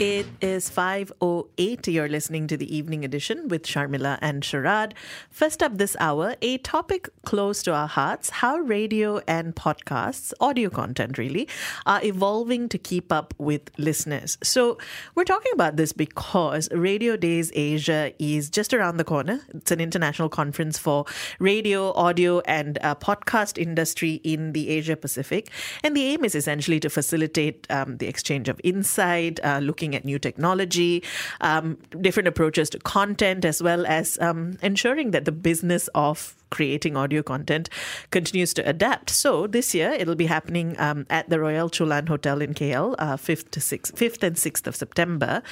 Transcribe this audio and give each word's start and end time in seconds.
It 0.00 0.24
is 0.40 0.70
5.08. 0.70 1.92
You're 1.92 2.08
listening 2.08 2.46
to 2.46 2.56
the 2.56 2.74
evening 2.74 3.04
edition 3.04 3.48
with 3.48 3.64
Sharmila 3.64 4.18
and 4.22 4.42
Sharad. 4.42 4.94
First 5.28 5.62
up 5.62 5.76
this 5.76 5.94
hour, 6.00 6.36
a 6.40 6.56
topic 6.56 7.10
close 7.26 7.62
to 7.64 7.74
our 7.74 7.86
hearts 7.86 8.30
how 8.30 8.56
radio 8.56 9.20
and 9.28 9.54
podcasts, 9.54 10.32
audio 10.40 10.70
content 10.70 11.18
really, 11.18 11.46
are 11.84 12.02
evolving 12.02 12.66
to 12.70 12.78
keep 12.78 13.12
up 13.12 13.34
with 13.36 13.70
listeners. 13.76 14.38
So, 14.42 14.78
we're 15.16 15.24
talking 15.24 15.52
about 15.52 15.76
this 15.76 15.92
because 15.92 16.70
Radio 16.72 17.18
Days 17.18 17.52
Asia 17.54 18.14
is 18.18 18.48
just 18.48 18.72
around 18.72 18.96
the 18.96 19.04
corner. 19.04 19.42
It's 19.52 19.70
an 19.70 19.82
international 19.82 20.30
conference 20.30 20.78
for 20.78 21.04
radio, 21.40 21.92
audio, 21.92 22.40
and 22.46 22.78
uh, 22.80 22.94
podcast 22.94 23.58
industry 23.58 24.14
in 24.24 24.54
the 24.54 24.70
Asia 24.70 24.96
Pacific. 24.96 25.50
And 25.84 25.94
the 25.94 26.04
aim 26.04 26.24
is 26.24 26.34
essentially 26.34 26.80
to 26.80 26.88
facilitate 26.88 27.66
um, 27.68 27.98
the 27.98 28.06
exchange 28.06 28.48
of 28.48 28.58
insight, 28.64 29.38
uh, 29.44 29.58
looking 29.58 29.89
at 29.94 30.04
new 30.04 30.18
technology, 30.18 31.02
um, 31.40 31.78
different 32.00 32.28
approaches 32.28 32.70
to 32.70 32.78
content, 32.78 33.44
as 33.44 33.62
well 33.62 33.86
as 33.86 34.18
um, 34.20 34.58
ensuring 34.62 35.12
that 35.12 35.24
the 35.24 35.32
business 35.32 35.88
of 35.94 36.36
creating 36.50 36.96
audio 36.96 37.22
content 37.22 37.68
continues 38.10 38.52
to 38.54 38.68
adapt. 38.68 39.10
So 39.10 39.46
this 39.46 39.74
year 39.74 39.92
it'll 39.92 40.14
be 40.14 40.26
happening 40.26 40.78
um, 40.78 41.06
at 41.10 41.28
the 41.30 41.40
Royal 41.40 41.70
Chulan 41.70 42.08
Hotel 42.08 42.42
in 42.42 42.54
KL, 42.54 42.94
uh, 42.98 43.16
5th 43.16 43.50
to 43.52 43.60
6th, 43.60 43.92
5th 43.92 44.22
and 44.22 44.36
6th 44.36 44.66
of 44.66 44.76
September. 44.76 45.42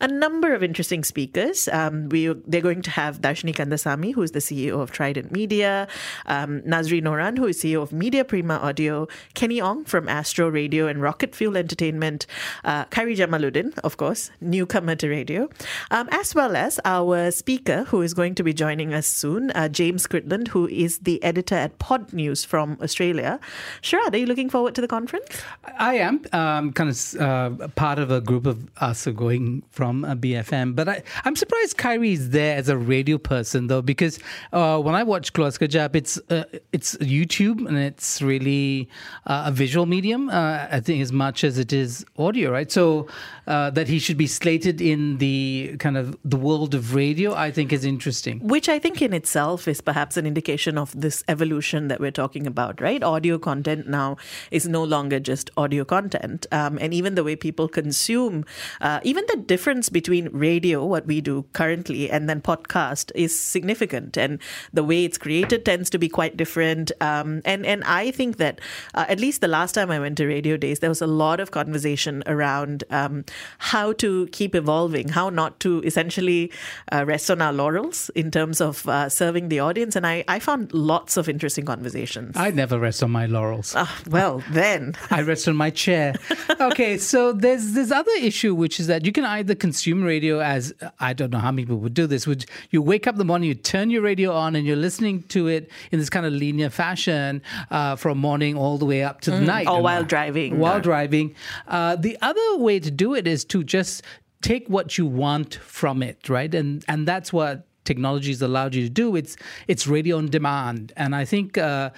A 0.00 0.08
number 0.08 0.54
of 0.54 0.62
interesting 0.62 1.04
speakers. 1.04 1.68
Um, 1.68 2.08
we 2.08 2.32
they're 2.46 2.60
going 2.60 2.82
to 2.82 2.90
have 2.90 3.20
Darshini 3.20 3.54
Kandasamy, 3.54 4.14
who 4.14 4.22
is 4.22 4.32
the 4.32 4.40
CEO 4.40 4.80
of 4.80 4.90
Trident 4.90 5.32
Media, 5.32 5.88
um, 6.26 6.60
Nazri 6.62 7.02
Noran, 7.02 7.38
who 7.38 7.46
is 7.46 7.62
CEO 7.62 7.82
of 7.82 7.92
Media 7.92 8.24
Prima 8.24 8.54
Audio, 8.54 9.08
Kenny 9.34 9.60
Ong 9.60 9.84
from 9.84 10.08
Astro 10.08 10.48
Radio 10.48 10.86
and 10.86 11.00
Rocket 11.02 11.34
Fuel 11.34 11.56
Entertainment, 11.56 12.26
uh, 12.64 12.84
Khairy 12.86 13.16
Jamaluddin, 13.16 13.78
of 13.80 13.96
course, 13.96 14.30
newcomer 14.40 14.94
to 14.96 15.08
radio, 15.08 15.48
um, 15.90 16.08
as 16.12 16.34
well 16.34 16.56
as 16.56 16.80
our 16.84 17.30
speaker 17.30 17.84
who 17.84 18.02
is 18.02 18.14
going 18.14 18.34
to 18.34 18.42
be 18.42 18.52
joining 18.52 18.92
us 18.94 19.06
soon, 19.06 19.50
uh, 19.52 19.68
James 19.68 20.06
Who 20.48 20.68
is 20.68 20.98
the 21.00 21.22
editor 21.22 21.54
at 21.54 21.78
Podnews 21.78 22.44
from 22.46 22.78
Australia. 22.82 23.38
Sharad, 23.82 24.14
are 24.14 24.16
you 24.16 24.26
looking 24.26 24.50
forward 24.50 24.74
to 24.74 24.80
the 24.80 24.88
conference? 24.88 25.42
I 25.78 25.94
am 25.96 26.22
um, 26.32 26.72
kind 26.72 26.90
of 26.90 27.20
uh, 27.20 27.68
part 27.68 27.98
of 27.98 28.10
a 28.10 28.20
group 28.20 28.46
of 28.46 28.68
us 28.78 29.06
going 29.06 29.62
from 29.70 30.04
uh, 30.04 30.14
BFM, 30.14 30.74
but 30.74 30.88
I, 30.88 31.02
am 31.24 31.36
surprised 31.36 31.76
Khairy 31.76 32.12
is 32.12 32.30
there 32.30 32.56
as 32.56 32.68
a 32.68 32.76
radio 32.76 33.18
person 33.18 33.66
though, 33.66 33.82
because 33.82 34.18
uh, 34.52 34.80
when 34.80 34.94
I 34.94 35.02
watch 35.02 35.32
Keluar 35.32 35.56
Sekejap, 35.56 35.94
it's 35.96 36.18
uh, 36.30 36.44
it's 36.72 36.96
YouTube 36.96 37.66
and 37.66 37.76
it's 37.78 38.22
really 38.22 38.88
uh, 39.26 39.44
a 39.46 39.52
visual 39.52 39.86
medium. 39.86 40.28
Uh, 40.28 40.66
I 40.70 40.80
think 40.80 41.02
as 41.02 41.12
much 41.12 41.44
as 41.44 41.58
it 41.58 41.72
is 41.72 42.04
audio, 42.18 42.50
right? 42.50 42.70
So 42.70 43.06
that 43.46 43.88
he 43.88 43.98
should 43.98 44.16
be 44.16 44.28
slated 44.28 44.80
in 44.80 45.18
the 45.18 45.76
kind 45.80 45.96
of 45.96 46.16
the 46.24 46.36
world 46.36 46.72
of 46.74 46.94
radio, 46.94 47.34
I 47.34 47.50
think 47.50 47.72
is 47.72 47.84
interesting. 47.84 48.38
Which 48.40 48.68
I 48.68 48.78
think 48.78 49.02
in 49.02 49.12
itself 49.12 49.66
is 49.66 49.80
perhaps 49.80 50.16
an 50.16 50.26
indication 50.30 50.78
of 50.78 50.88
this 51.04 51.24
evolution 51.34 51.88
that 51.90 52.00
we're 52.00 52.18
talking 52.22 52.46
about, 52.46 52.80
right? 52.80 53.02
Audio 53.02 53.38
content 53.38 53.88
now 53.88 54.16
is 54.50 54.68
no 54.76 54.82
longer 54.94 55.18
just 55.30 55.50
audio 55.56 55.84
content. 55.84 56.46
Um, 56.52 56.78
and 56.80 56.94
even 56.94 57.16
the 57.16 57.24
way 57.24 57.36
people 57.48 57.68
consume, 57.80 58.44
uh, 58.80 59.00
even 59.10 59.24
the 59.32 59.38
difference 59.52 59.88
between 59.98 60.28
radio, 60.48 60.84
what 60.94 61.06
we 61.12 61.20
do 61.20 61.36
currently, 61.52 62.02
and 62.14 62.28
then 62.28 62.40
podcast 62.40 63.10
is 63.14 63.32
significant. 63.38 64.16
And 64.16 64.38
the 64.72 64.84
way 64.84 65.04
it's 65.04 65.18
created 65.18 65.64
tends 65.64 65.90
to 65.90 65.98
be 65.98 66.08
quite 66.08 66.36
different. 66.36 66.92
Um, 67.00 67.42
and, 67.44 67.66
and 67.66 67.82
I 67.84 68.12
think 68.12 68.36
that 68.36 68.60
uh, 68.94 69.06
at 69.08 69.18
least 69.18 69.40
the 69.40 69.48
last 69.58 69.72
time 69.72 69.90
I 69.90 69.98
went 69.98 70.16
to 70.18 70.26
Radio 70.26 70.56
Days, 70.56 70.78
there 70.78 70.90
was 70.90 71.02
a 71.02 71.06
lot 71.24 71.40
of 71.40 71.50
conversation 71.50 72.22
around 72.26 72.84
um, 72.90 73.24
how 73.58 73.92
to 74.04 74.28
keep 74.28 74.54
evolving, 74.54 75.08
how 75.08 75.30
not 75.30 75.58
to 75.60 75.82
essentially 75.82 76.52
uh, 76.92 77.04
rest 77.04 77.30
on 77.30 77.42
our 77.42 77.52
laurels 77.52 78.10
in 78.14 78.30
terms 78.30 78.60
of 78.60 78.86
uh, 78.88 79.08
serving 79.08 79.48
the 79.48 79.60
audience. 79.60 79.96
And 79.96 80.06
I 80.06 80.19
I, 80.28 80.38
found 80.38 80.72
lots 80.72 81.16
of 81.16 81.28
interesting 81.28 81.64
conversations. 81.64 82.36
I 82.36 82.50
never 82.50 82.78
rest 82.78 83.02
on 83.02 83.10
my 83.10 83.26
laurels. 83.26 83.74
Uh, 83.74 83.86
well, 84.08 84.42
then. 84.50 84.94
I 85.10 85.22
rest 85.22 85.48
on 85.48 85.56
my 85.56 85.70
chair. 85.70 86.14
okay, 86.60 86.98
so 86.98 87.32
there's 87.32 87.72
this 87.72 87.90
other 87.90 88.12
issue, 88.20 88.54
which 88.54 88.80
is 88.80 88.86
that 88.86 89.04
you 89.04 89.12
can 89.12 89.24
either 89.24 89.54
consume 89.54 90.02
radio 90.02 90.40
as, 90.40 90.72
I 90.98 91.12
don't 91.12 91.30
know 91.30 91.38
how 91.38 91.50
many 91.50 91.64
people 91.64 91.78
would 91.78 91.94
do 91.94 92.06
this, 92.06 92.26
would 92.26 92.46
you 92.70 92.82
wake 92.82 93.06
up 93.06 93.14
in 93.14 93.18
the 93.18 93.24
morning, 93.24 93.48
you 93.48 93.54
turn 93.54 93.90
your 93.90 94.02
radio 94.02 94.32
on, 94.32 94.56
and 94.56 94.66
you're 94.66 94.76
listening 94.76 95.22
to 95.24 95.48
it 95.48 95.70
in 95.90 95.98
this 95.98 96.10
kind 96.10 96.26
of 96.26 96.32
linear 96.32 96.70
fashion 96.70 97.42
uh, 97.70 97.96
from 97.96 98.18
morning 98.18 98.56
all 98.56 98.78
the 98.78 98.86
way 98.86 99.02
up 99.02 99.20
to 99.22 99.30
the 99.30 99.38
mm, 99.38 99.46
night. 99.46 99.68
Or 99.68 99.82
while 99.82 100.04
driving. 100.04 100.58
While 100.58 100.80
driving. 100.80 101.34
Uh, 101.68 101.96
the 101.96 102.18
other 102.22 102.56
way 102.56 102.80
to 102.80 102.90
do 102.90 103.14
it 103.14 103.26
is 103.26 103.44
to 103.46 103.62
just 103.62 104.02
take 104.42 104.68
what 104.68 104.96
you 104.98 105.06
want 105.06 105.54
from 105.56 106.02
it, 106.02 106.28
right? 106.28 106.54
And 106.54 106.84
and 106.88 107.06
that's 107.06 107.32
what 107.32 107.66
technologies 107.90 108.40
allowed 108.40 108.72
you 108.76 108.82
to 108.90 108.94
do. 109.02 109.06
It's 109.20 109.34
it's 109.72 109.84
radio 109.96 110.14
on 110.18 110.26
demand, 110.38 110.92
and 111.02 111.10
I 111.22 111.24
think 111.32 111.58
uh, 111.58 111.90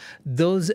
those 0.43 0.67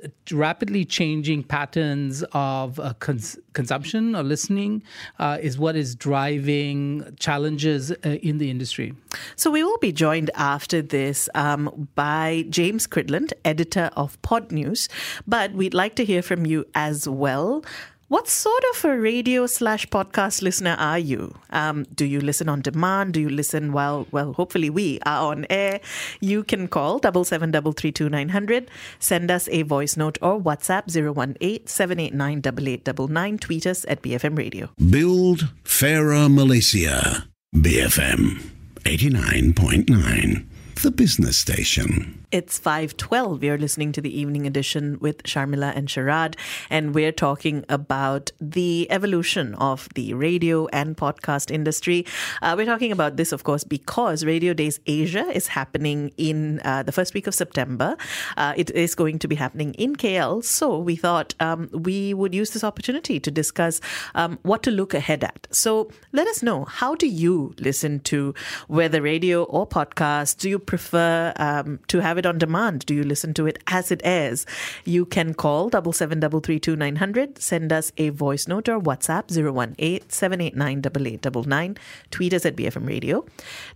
rapidly 0.45 0.83
changing 0.85 1.39
patterns 1.55 2.23
of 2.33 2.79
uh, 2.79 2.93
cons- 3.05 3.39
consumption 3.53 4.03
or 4.15 4.23
listening 4.33 4.83
uh, 5.17 5.47
is 5.47 5.53
what 5.63 5.75
is 5.83 5.89
driving 5.95 6.79
challenges 7.27 7.91
uh, 7.91 8.27
in 8.29 8.37
the 8.37 8.49
industry. 8.55 8.93
So 9.35 9.49
we 9.57 9.63
will 9.63 9.81
be 9.89 9.91
joined 10.05 10.29
after 10.35 10.79
this 10.97 11.19
um, 11.33 11.89
by 11.95 12.45
James 12.49 12.85
Cridland, 12.85 13.33
editor 13.43 13.89
of 13.95 14.21
Podnews, 14.21 14.87
but 15.25 15.47
we'd 15.53 15.73
like 15.73 15.95
to 15.95 16.05
hear 16.05 16.21
from 16.21 16.45
you 16.45 16.59
as 16.75 16.97
well. 17.23 17.63
What 18.09 18.29
sort 18.29 18.63
of 18.71 18.85
a 18.85 18.97
radio 18.97 19.47
slash 19.47 19.85
podcast 19.87 20.41
listener 20.41 20.77
are 20.79 20.97
you? 20.97 21.35
Um, 21.49 21.83
do 21.93 22.05
you 22.05 22.21
listen 22.21 22.47
on 22.47 22.61
demand? 22.61 23.15
Do 23.15 23.19
you 23.19 23.27
listen 23.27 23.73
while, 23.73 24.07
well, 24.11 24.31
hopefully 24.31 24.69
we 24.69 25.01
are 25.05 25.29
on 25.29 25.45
air? 25.49 25.81
You 26.21 26.45
can 26.45 26.69
call 26.69 26.99
double 26.99 27.25
seven 27.25 27.51
double 27.51 27.73
three 27.73 27.91
two 27.91 28.07
nine 28.07 28.29
hundred. 28.29 28.71
Send 28.97 29.29
us 29.29 29.49
a 29.51 29.63
voice 29.63 29.97
note 29.97 30.17
or 30.21 30.39
WhatsApp 30.39 30.87
018 30.87 31.67
789 31.67 32.37
8899. 32.37 33.37
Tweet 33.39 33.67
us 33.67 33.85
at 33.89 34.01
BFM 34.01 34.37
Radio. 34.37 34.69
Build 34.89 35.49
fairer 35.65 36.29
Malaysia. 36.29 37.27
BFM 37.53 38.39
89.9. 38.85 40.45
The 40.83 40.91
business 40.91 41.39
station. 41.39 42.23
It's 42.31 42.59
512. 42.59 43.43
You're 43.43 43.57
listening 43.57 43.93
to 43.93 44.01
the 44.01 44.15
evening 44.19 44.45
edition 44.45 44.99
with 44.99 45.23
Sharmila 45.23 45.75
and 45.75 45.87
Sharad, 45.87 46.35
and 46.69 46.93
we're 46.93 47.13
talking 47.13 47.63
about 47.67 48.31
the 48.39 48.85
evolution 48.91 49.55
of 49.55 49.87
the 49.95 50.13
radio 50.13 50.67
and 50.67 50.95
podcast 50.95 51.49
industry. 51.49 52.05
Uh, 52.41 52.53
we're 52.57 52.65
talking 52.65 52.91
about 52.91 53.15
this, 53.15 53.31
of 53.31 53.43
course, 53.43 53.63
because 53.63 54.25
Radio 54.25 54.53
Days 54.53 54.79
Asia 54.85 55.25
is 55.33 55.47
happening 55.47 56.11
in 56.17 56.59
uh, 56.65 56.83
the 56.83 56.91
first 56.91 57.13
week 57.13 57.27
of 57.27 57.33
September. 57.33 57.95
Uh, 58.35 58.53
it 58.57 58.69
is 58.71 58.93
going 58.93 59.19
to 59.19 59.27
be 59.27 59.35
happening 59.35 59.73
in 59.75 59.95
KL. 59.95 60.43
So 60.43 60.77
we 60.77 60.97
thought 60.97 61.33
um, 61.39 61.69
we 61.71 62.13
would 62.13 62.35
use 62.35 62.51
this 62.51 62.63
opportunity 62.63 63.21
to 63.21 63.31
discuss 63.31 63.79
um, 64.15 64.37
what 64.43 64.63
to 64.63 64.71
look 64.71 64.93
ahead 64.93 65.23
at. 65.23 65.47
So 65.49 65.89
let 66.11 66.27
us 66.27 66.43
know 66.43 66.65
how 66.65 66.93
do 66.93 67.07
you 67.07 67.55
listen 67.57 68.01
to 68.01 68.35
whether 68.67 69.01
radio 69.01 69.43
or 69.43 69.65
podcast? 69.65 70.39
Do 70.39 70.49
you 70.49 70.66
prefer 70.67 71.33
um, 71.37 71.79
to 71.87 71.99
have 71.99 72.19
it 72.19 72.27
on 72.27 72.37
demand? 72.37 72.85
Do 72.85 72.93
you 72.93 73.03
listen 73.03 73.33
to 73.33 73.47
it 73.47 73.57
as 73.65 73.91
it 73.91 74.01
airs? 74.03 74.45
You 74.85 75.05
can 75.05 75.33
call 75.33 75.69
double 75.69 75.93
seven 75.93 76.19
double 76.19 76.39
three 76.41 76.59
two 76.59 76.75
nine 76.75 76.97
hundred. 76.97 77.41
Send 77.41 77.73
us 77.73 77.91
a 77.97 78.09
voice 78.09 78.47
note 78.47 78.69
or 78.69 78.79
WhatsApp 78.79 79.31
018 79.31 80.09
789 80.09 81.77
Tweet 82.11 82.33
us 82.33 82.45
at 82.45 82.55
BFM 82.55 82.87
Radio. 82.87 83.25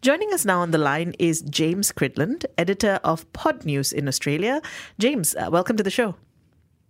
Joining 0.02 0.32
us 0.34 0.46
now 0.46 0.60
on 0.60 0.70
the 0.70 0.78
line 0.78 1.16
is 1.18 1.42
James 1.42 1.92
Cridland, 1.92 2.46
editor 2.58 3.00
of 3.04 3.32
Podnews 3.34 3.92
in 3.92 4.08
Australia. 4.08 4.62
James, 5.00 5.34
uh, 5.36 5.50
welcome 5.52 5.78
to 5.78 5.84
the 5.84 5.90
show. 5.90 6.16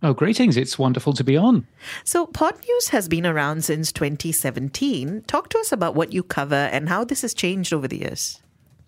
Oh, 0.04 0.12
greetings. 0.12 0.56
It's 0.56 0.80
wonderful 0.80 1.12
to 1.12 1.22
be 1.22 1.36
on. 1.36 1.64
So, 2.02 2.26
Pod 2.26 2.58
News 2.66 2.88
has 2.88 3.06
been 3.06 3.24
around 3.24 3.64
since 3.64 3.92
2017. 3.92 5.22
Talk 5.28 5.48
to 5.50 5.58
us 5.58 5.70
about 5.70 5.94
what 5.94 6.12
you 6.12 6.24
cover 6.24 6.56
and 6.56 6.88
how 6.88 7.04
this 7.04 7.22
has 7.22 7.32
changed 7.32 7.72
over 7.72 7.86
the 7.86 7.98
years. 7.98 8.41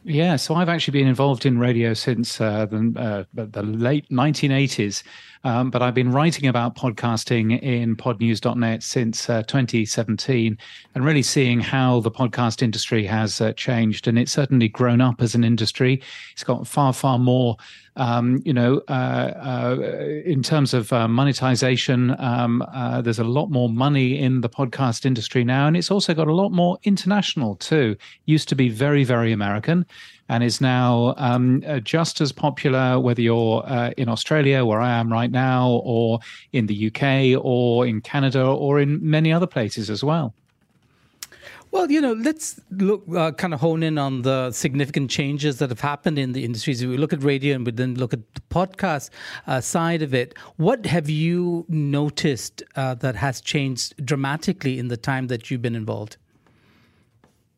Yeah, 0.07 0.37
so 0.37 0.55
I've 0.55 0.69
actually 0.69 0.93
been 0.93 1.09
involved 1.09 1.47
in 1.47 1.59
radio 1.59 1.95
since 1.95 2.39
uh, 2.39 2.67
the, 2.67 3.27
uh, 3.35 3.47
the 3.47 3.63
late 3.63 4.07
1980s. 4.11 5.03
Um, 5.45 5.71
but 5.71 5.81
I've 5.81 5.95
been 5.95 6.13
writing 6.13 6.47
about 6.47 6.77
podcasting 6.77 7.63
in 7.63 7.97
podnews.net 7.97 8.83
since 8.83 9.31
uh, 9.31 9.43
2017 9.45 10.59
and 10.95 11.05
really 11.05 11.23
seeing 11.23 11.59
how 11.59 12.01
the 12.01 12.11
podcast 12.11 12.61
industry 12.63 13.07
has 13.07 13.41
uh, 13.41 13.55
changed. 13.55 14.07
And 14.07 14.19
it's 14.19 14.33
certainly 14.33 14.69
grown 14.69 15.01
up 15.01 15.23
as 15.23 15.35
an 15.35 15.43
industry. 15.43 16.03
It's 16.33 16.45
got 16.45 16.67
far, 16.67 16.93
far 16.93 17.19
more 17.19 17.57
um, 17.97 18.43
you 18.45 18.53
know, 18.53 18.83
uh, 18.89 18.93
uh, 18.93 19.77
in 20.25 20.43
terms 20.43 20.75
of 20.75 20.93
uh, 20.93 21.07
monetization, 21.07 22.17
um, 22.19 22.63
uh, 22.75 23.01
there's 23.01 23.19
a 23.19 23.25
lot 23.25 23.51
more 23.51 23.69
money 23.69 24.19
in 24.19 24.41
the 24.41 24.49
podcast 24.49 25.07
industry 25.07 25.45
now, 25.45 25.67
and 25.67 25.77
it's 25.77 25.91
also 25.91 26.15
got 26.15 26.27
a 26.27 26.35
lot 26.35 26.51
more 26.51 26.79
international 26.83 27.57
too. 27.57 27.97
Used 28.27 28.49
to 28.49 28.57
be 28.57 28.69
very, 28.69 29.05
very 29.05 29.33
American, 29.33 29.87
and 30.29 30.43
is 30.43 30.61
now 30.61 31.15
um, 31.19 31.63
uh, 31.67 31.81
just 31.81 32.21
as 32.21 32.33
popular 32.33 32.99
whether 32.99 33.23
you're 33.23 33.63
uh, 33.67 33.91
in 33.97 34.09
Australia, 34.09 34.65
where 34.65 34.81
I 34.81 34.99
am 34.99 35.13
right 35.13 35.31
now, 35.31 35.81
or 35.85 36.19
in 36.53 36.67
the 36.67 36.87
UK, 36.89 37.41
or 37.45 37.87
in 37.87 38.01
Canada, 38.01 38.45
or 38.45 38.81
in 38.81 38.99
many 39.09 39.33
other 39.33 39.47
places 39.47 39.89
as 39.89 40.03
well. 40.03 40.35
Well, 41.75 41.91
you 41.91 42.01
know, 42.01 42.13
let's 42.13 42.61
look, 42.71 43.03
uh, 43.17 43.33
kind 43.33 43.53
of 43.53 43.59
hone 43.59 43.83
in 43.83 43.99
on 43.99 44.23
the 44.23 44.53
significant 44.53 45.11
changes 45.11 45.59
that 45.59 45.71
have 45.71 45.81
happened 45.81 46.21
in 46.21 46.31
the 46.31 46.45
industries. 46.45 46.87
We 46.87 46.97
look 46.97 47.13
at 47.13 47.25
radio 47.25 47.57
and 47.57 47.67
we 47.67 47.73
then 47.73 47.97
look 47.97 48.13
at 48.13 48.21
the 48.35 48.43
podcast 48.43 49.11
uh, 49.49 49.61
side 49.61 50.01
of 50.01 50.15
it. 50.15 50.39
What 50.57 50.87
have 50.87 51.11
you 51.11 51.67
noticed 51.69 52.63
uh, 52.77 52.95
that 52.95 53.17
has 53.17 53.41
changed 53.41 54.07
dramatically 54.07 54.79
in 54.79 54.87
the 54.87 54.97
time 54.97 55.27
that 55.27 55.51
you've 55.51 55.63
been 55.63 55.75
involved? 55.75 56.17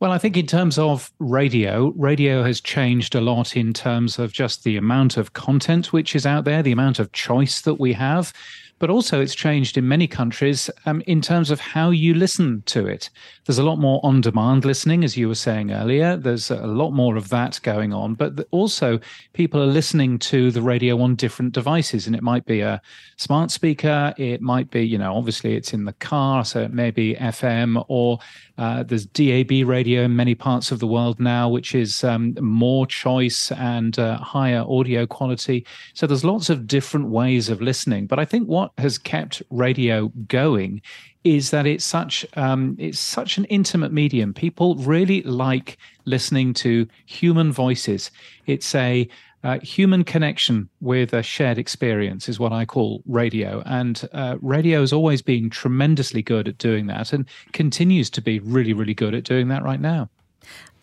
Well, 0.00 0.12
I 0.12 0.18
think 0.18 0.38
in 0.38 0.46
terms 0.46 0.78
of 0.78 1.12
radio, 1.18 1.92
radio 1.94 2.42
has 2.42 2.62
changed 2.62 3.14
a 3.14 3.20
lot 3.20 3.54
in 3.54 3.74
terms 3.74 4.18
of 4.18 4.32
just 4.32 4.64
the 4.64 4.78
amount 4.78 5.18
of 5.18 5.34
content 5.34 5.92
which 5.92 6.16
is 6.16 6.24
out 6.24 6.46
there, 6.46 6.62
the 6.62 6.72
amount 6.72 6.98
of 6.98 7.12
choice 7.12 7.60
that 7.60 7.74
we 7.74 7.92
have 7.92 8.32
but 8.78 8.90
also 8.90 9.20
it's 9.20 9.34
changed 9.34 9.78
in 9.78 9.88
many 9.88 10.06
countries 10.06 10.70
um, 10.84 11.02
in 11.06 11.20
terms 11.20 11.50
of 11.50 11.61
how 11.61 11.90
you 11.90 12.14
listen 12.14 12.62
to 12.67 12.87
it. 12.87 13.08
There's 13.46 13.58
a 13.58 13.62
lot 13.62 13.78
more 13.78 14.00
on 14.02 14.20
demand 14.20 14.64
listening, 14.64 15.05
as 15.05 15.17
you 15.17 15.28
were 15.28 15.34
saying 15.34 15.73
earlier. 15.73 16.17
There's 16.17 16.50
a 16.50 16.67
lot 16.67 16.90
more 16.90 17.17
of 17.17 17.28
that 17.31 17.61
going 17.62 17.93
on, 17.93 18.14
but 18.14 18.46
also 18.50 19.00
people 19.32 19.62
are 19.62 19.67
listening 19.67 20.19
to 20.19 20.50
the 20.50 20.62
radio 20.62 21.00
on 21.00 21.14
different 21.14 21.52
devices, 21.52 22.06
and 22.06 22.14
it 22.14 22.23
might 22.23 22.44
be 22.44 22.61
a 22.61 22.81
smart 23.17 23.50
speaker, 23.50 24.12
it 24.19 24.40
might 24.43 24.70
be, 24.70 24.87
you 24.87 24.99
know, 24.99 25.14
obviously 25.14 25.55
it's 25.55 25.73
in 25.73 25.84
the 25.84 25.93
car, 25.94 26.44
so 26.44 26.61
it 26.61 26.73
may 26.73 26.90
be 26.90 27.14
FM, 27.14 27.84
or 27.88 28.19
uh, 28.58 28.82
there's 28.82 29.06
DAB 29.06 29.67
radio 29.67 30.02
in 30.02 30.17
many 30.17 30.34
parts 30.34 30.70
of 30.70 30.78
the 30.78 30.87
world 30.87 31.20
now, 31.20 31.49
which 31.49 31.75
is 31.75 32.02
um, 32.05 32.34
more 32.40 32.87
choice 32.87 33.52
and 33.52 33.99
uh, 33.99 34.17
higher 34.19 34.64
audio 34.67 35.06
quality. 35.06 35.67
So 35.94 36.06
there's 36.06 36.25
lots 36.25 36.50
of 36.50 36.67
different 36.67 37.08
ways 37.08 37.49
of 37.49 37.61
listening. 37.61 38.06
But 38.06 38.19
I 38.19 38.25
think 38.25 38.49
what 38.49 38.65
has 38.78 38.98
kept 38.98 39.42
radio 39.50 40.08
going 40.28 40.82
is 41.24 41.50
that 41.50 41.66
it's 41.66 41.84
such 41.84 42.24
um, 42.34 42.76
it's 42.78 43.00
such 43.00 43.36
an 43.36 43.44
intimate 43.46 43.92
medium. 43.92 44.32
People 44.32 44.76
really 44.76 45.22
like 45.22 45.76
listening 46.04 46.54
to 46.54 46.86
human 47.06 47.52
voices. 47.52 48.10
It's 48.46 48.74
a 48.74 49.08
uh, 49.46 49.60
human 49.60 50.02
connection 50.02 50.68
with 50.80 51.12
a 51.12 51.22
shared 51.22 51.56
experience 51.56 52.28
is 52.28 52.40
what 52.40 52.52
I 52.52 52.64
call 52.64 53.02
radio. 53.06 53.62
And 53.64 54.08
uh, 54.12 54.38
radio 54.40 54.80
has 54.80 54.92
always 54.92 55.22
been 55.22 55.50
tremendously 55.50 56.20
good 56.20 56.48
at 56.48 56.58
doing 56.58 56.86
that 56.86 57.12
and 57.12 57.26
continues 57.52 58.10
to 58.10 58.20
be 58.20 58.40
really, 58.40 58.72
really 58.72 58.94
good 58.94 59.14
at 59.14 59.22
doing 59.22 59.46
that 59.48 59.62
right 59.62 59.80
now. 59.80 60.08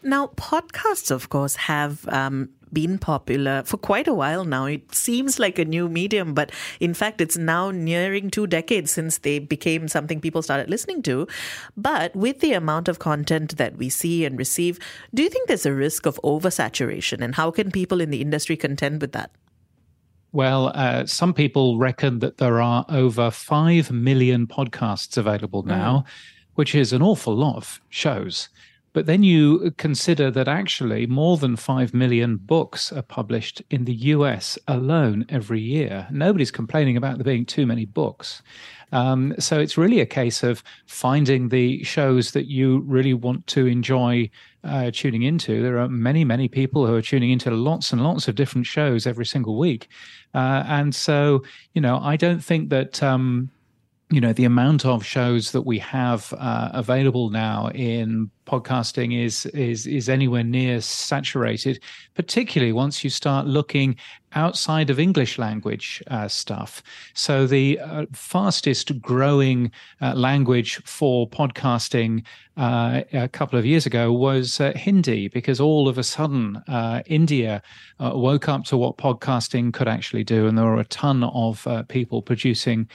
Now, 0.02 0.28
podcasts, 0.36 1.12
of 1.12 1.30
course, 1.30 1.56
have 1.56 2.08
um, 2.08 2.50
been 2.74 2.98
popular 2.98 3.64
for 3.64 3.78
quite 3.78 4.08
a 4.08 4.14
while 4.14 4.46
now. 4.46 4.66
It 4.66 4.94
seems 4.94 5.40
like 5.40 5.60
a 5.60 5.66
new 5.66 5.88
medium, 5.88 6.34
but 6.34 6.52
in 6.80 6.94
fact, 6.94 7.22
it's 7.22 7.38
now 7.38 7.72
nearing 7.72 8.30
two 8.30 8.48
decades 8.48 8.92
since 8.92 9.20
they 9.20 9.40
became 9.40 9.88
something 9.88 10.20
people 10.20 10.42
started 10.42 10.70
listening 10.70 11.02
to. 11.04 11.28
But 11.78 12.16
with 12.16 12.40
the 12.40 12.54
amount 12.54 12.88
of 12.88 13.00
content 13.00 13.58
that 13.58 13.78
we 13.78 13.90
see 13.90 14.26
and 14.26 14.38
receive, 14.38 14.80
do 15.14 15.24
you 15.24 15.30
think 15.30 15.48
there's 15.48 15.66
a 15.66 15.74
risk 15.74 16.06
of 16.06 16.20
oversaturation? 16.24 17.22
And 17.22 17.36
how 17.36 17.52
can 17.52 17.72
people 17.72 18.02
in 18.02 18.10
the 18.10 18.22
industry 18.22 18.58
contend 18.58 19.02
with 19.02 19.12
that? 19.14 19.32
Well, 20.34 20.72
uh, 20.74 21.06
some 21.06 21.34
people 21.34 21.78
reckon 21.78 22.20
that 22.20 22.40
there 22.40 22.60
are 22.60 22.86
over 22.90 23.30
5 23.30 23.92
million 23.92 24.48
podcasts 24.48 25.16
available 25.16 25.62
now, 25.62 26.06
mm. 26.08 26.12
which 26.56 26.74
is 26.74 26.92
an 26.92 27.04
awful 27.04 27.36
lot 27.36 27.56
of 27.56 27.80
shows. 27.90 28.50
But 28.94 29.08
then 29.08 29.24
you 29.24 29.72
consider 29.78 30.30
that 30.32 30.48
actually 30.48 31.08
more 31.08 31.38
than 31.38 31.56
5 31.56 31.94
million 31.96 32.38
books 32.38 32.92
are 32.92 33.02
published 33.02 33.62
in 33.72 33.86
the 33.86 33.94
US 33.94 34.58
alone 34.68 35.26
every 35.30 35.60
year. 35.60 36.08
Nobody's 36.12 36.52
complaining 36.52 36.96
about 36.96 37.18
there 37.18 37.24
being 37.24 37.46
too 37.46 37.66
many 37.66 37.86
books. 37.86 38.44
Um, 38.92 39.34
so 39.40 39.60
it's 39.60 39.76
really 39.76 40.00
a 40.00 40.06
case 40.06 40.44
of 40.44 40.64
finding 40.86 41.50
the 41.50 41.84
shows 41.84 42.32
that 42.34 42.46
you 42.46 42.82
really 42.82 43.16
want 43.16 43.48
to 43.48 43.66
enjoy 43.66 44.30
uh, 44.64 44.92
tuning 44.94 45.24
into. 45.24 45.64
There 45.64 45.80
are 45.80 45.90
many, 45.90 46.24
many 46.24 46.48
people 46.48 46.86
who 46.86 46.94
are 46.94 47.02
tuning 47.02 47.32
into 47.32 47.50
lots 47.50 47.92
and 47.92 48.04
lots 48.04 48.28
of 48.28 48.36
different 48.36 48.68
shows 48.68 49.08
every 49.08 49.26
single 49.26 49.58
week. 49.58 49.90
Uh, 50.36 50.64
and 50.68 50.94
so, 50.94 51.44
you 51.74 51.82
know, 51.82 51.98
I 51.98 52.16
don't 52.16 52.44
think 52.44 52.70
that. 52.70 53.02
Um, 53.02 53.50
you 54.14 54.22
know 54.22 54.34
the 54.34 54.46
amount 54.46 54.86
of 54.86 55.04
shows 55.04 55.52
that 55.52 55.64
we 55.64 55.80
have 55.80 56.34
uh, 56.38 56.70
available 56.74 57.30
now 57.30 57.70
in 57.70 58.30
podcasting 58.46 59.18
is 59.18 59.46
is 59.48 59.88
is 59.88 60.08
anywhere 60.08 60.44
near 60.44 60.82
saturated 60.82 61.82
particularly 62.14 62.74
once 62.74 63.04
you 63.04 63.10
start 63.10 63.48
looking 63.48 63.96
outside 64.36 64.90
of 64.90 65.00
english 65.00 65.38
language 65.38 66.02
uh, 66.08 66.28
stuff. 66.28 66.82
So 67.14 67.48
the 67.48 67.80
uh, 67.80 68.06
fastest 68.14 69.02
growing 69.02 69.72
uh, 70.02 70.14
language 70.14 70.82
for 70.86 71.28
podcasting 71.28 72.24
uh, 72.56 73.02
a 73.14 73.28
couple 73.28 73.58
of 73.58 73.66
years 73.66 73.88
ago 73.88 74.14
was 74.14 74.60
uh, 74.62 74.74
hindi 74.76 75.28
because 75.28 75.60
all 75.60 75.88
of 75.88 75.98
a 75.98 76.04
sudden 76.04 76.62
india 77.08 77.64
woke 78.00 78.48
up 78.48 78.64
to 78.64 78.78
what 78.78 78.98
podcasting 78.98 79.74
could 79.74 79.88
actually 79.88 80.24
do 80.24 80.46
and 80.46 80.56
there 80.58 80.66
were 80.66 80.80
a 80.80 80.86
ton 80.86 81.24
of 81.24 81.68
people 81.88 82.22
producing 82.22 82.88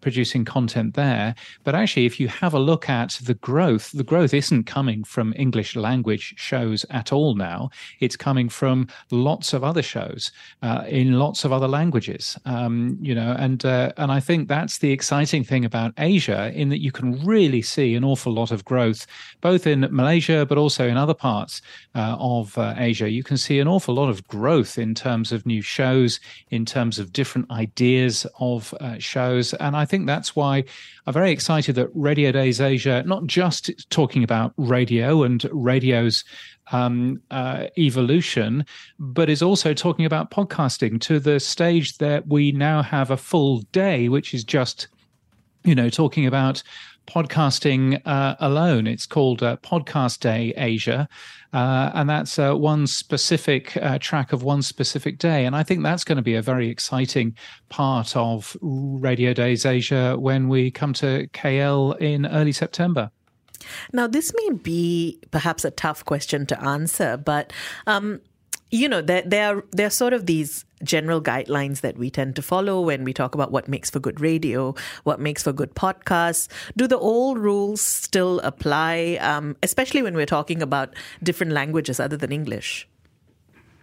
producing 0.00 0.44
content 0.44 0.94
there. 0.94 1.34
But 1.64 1.74
actually 1.74 2.06
if 2.06 2.20
you 2.20 2.28
have 2.28 2.54
a 2.54 2.58
look 2.58 2.88
at 2.88 3.18
the 3.24 3.34
growth 3.34 3.90
the 3.92 4.04
growth 4.04 4.32
isn't 4.32 4.64
coming 4.64 5.02
from 5.02 5.34
English 5.36 5.74
language 5.74 6.34
shows 6.36 6.86
at 6.90 7.12
all 7.12 7.34
now. 7.34 7.70
It's 8.00 8.16
coming 8.16 8.48
from 8.48 8.86
lots 9.10 9.52
of 9.52 9.64
other 9.64 9.82
shows 9.82 10.30
uh, 10.64 10.82
in 10.88 11.18
lots 11.18 11.44
of 11.44 11.52
other 11.52 11.68
languages. 11.68 12.38
Um, 12.46 12.96
you 13.02 13.14
know, 13.14 13.36
and 13.38 13.64
uh, 13.66 13.92
and 13.98 14.10
I 14.10 14.18
think 14.18 14.48
that's 14.48 14.78
the 14.78 14.92
exciting 14.92 15.44
thing 15.44 15.62
about 15.64 15.92
Asia, 15.98 16.50
in 16.54 16.70
that 16.70 16.80
you 16.80 16.90
can 16.90 17.22
really 17.22 17.60
see 17.60 17.94
an 17.94 18.02
awful 18.02 18.32
lot 18.32 18.50
of 18.50 18.64
growth, 18.64 19.06
both 19.42 19.66
in 19.66 19.86
Malaysia 19.90 20.46
but 20.46 20.56
also 20.56 20.88
in 20.88 20.96
other 20.96 21.12
parts 21.12 21.60
uh, 21.94 22.16
of 22.18 22.56
uh, 22.56 22.74
Asia. 22.78 23.10
You 23.10 23.22
can 23.22 23.36
see 23.36 23.60
an 23.60 23.68
awful 23.68 23.94
lot 23.94 24.08
of 24.08 24.26
growth 24.26 24.78
in 24.78 24.94
terms 24.94 25.32
of 25.32 25.44
new 25.44 25.60
shows, 25.60 26.18
in 26.48 26.64
terms 26.64 26.98
of 26.98 27.12
different 27.12 27.50
ideas 27.50 28.26
of 28.40 28.72
uh, 28.80 28.98
shows, 28.98 29.52
and 29.54 29.76
I 29.76 29.84
think 29.84 30.06
that's 30.06 30.34
why 30.34 30.64
I'm 31.06 31.12
very 31.12 31.30
excited 31.30 31.74
that 31.74 31.90
Radio 31.92 32.32
Days 32.32 32.62
Asia, 32.62 33.02
not 33.04 33.26
just 33.26 33.70
talking 33.90 34.24
about 34.24 34.54
radio 34.56 35.24
and 35.24 35.44
radio's 35.52 36.24
um, 36.72 37.20
uh, 37.30 37.66
evolution, 37.78 38.64
but 38.98 39.28
is 39.28 39.42
also 39.42 39.74
talking 39.74 40.04
about 40.04 40.30
podcasting 40.30 41.00
to 41.02 41.18
the 41.18 41.40
stage 41.40 41.98
that 41.98 42.26
we 42.26 42.52
now 42.52 42.82
have 42.82 43.10
a 43.10 43.16
full 43.16 43.60
day, 43.72 44.08
which 44.08 44.34
is 44.34 44.44
just, 44.44 44.88
you 45.64 45.74
know, 45.74 45.88
talking 45.88 46.26
about 46.26 46.62
podcasting 47.06 48.00
uh, 48.06 48.34
alone. 48.40 48.86
It's 48.86 49.06
called 49.06 49.42
uh, 49.42 49.56
Podcast 49.58 50.20
Day 50.20 50.52
Asia. 50.56 51.08
Uh, 51.52 51.90
and 51.94 52.08
that's 52.08 52.38
uh, 52.38 52.54
one 52.54 52.86
specific 52.86 53.76
uh, 53.76 53.98
track 54.00 54.32
of 54.32 54.42
one 54.42 54.62
specific 54.62 55.18
day. 55.18 55.44
And 55.44 55.54
I 55.54 55.62
think 55.62 55.82
that's 55.82 56.02
going 56.02 56.16
to 56.16 56.22
be 56.22 56.34
a 56.34 56.42
very 56.42 56.68
exciting 56.68 57.36
part 57.68 58.16
of 58.16 58.56
Radio 58.60 59.32
Days 59.32 59.64
Asia 59.64 60.16
when 60.18 60.48
we 60.48 60.70
come 60.70 60.92
to 60.94 61.28
KL 61.28 61.96
in 62.00 62.26
early 62.26 62.52
September. 62.52 63.10
Now, 63.92 64.06
this 64.06 64.32
may 64.36 64.56
be 64.56 65.18
perhaps 65.30 65.64
a 65.64 65.70
tough 65.70 66.04
question 66.04 66.46
to 66.46 66.62
answer, 66.62 67.16
but 67.16 67.52
um, 67.86 68.20
you 68.70 68.88
know, 68.88 69.00
there, 69.00 69.22
there 69.22 69.56
are 69.56 69.64
there 69.70 69.86
are 69.86 69.90
sort 69.90 70.12
of 70.12 70.26
these 70.26 70.64
general 70.82 71.20
guidelines 71.20 71.80
that 71.80 71.96
we 71.96 72.10
tend 72.10 72.36
to 72.36 72.42
follow 72.42 72.80
when 72.80 73.04
we 73.04 73.12
talk 73.12 73.34
about 73.34 73.50
what 73.52 73.68
makes 73.68 73.88
for 73.88 74.00
good 74.00 74.20
radio, 74.20 74.74
what 75.04 75.20
makes 75.20 75.44
for 75.44 75.52
good 75.52 75.74
podcasts. 75.74 76.48
Do 76.76 76.86
the 76.86 76.98
old 76.98 77.38
rules 77.38 77.80
still 77.80 78.40
apply, 78.40 79.18
um, 79.20 79.56
especially 79.62 80.02
when 80.02 80.14
we're 80.14 80.26
talking 80.26 80.60
about 80.60 80.94
different 81.22 81.52
languages 81.52 82.00
other 82.00 82.16
than 82.16 82.32
English? 82.32 82.88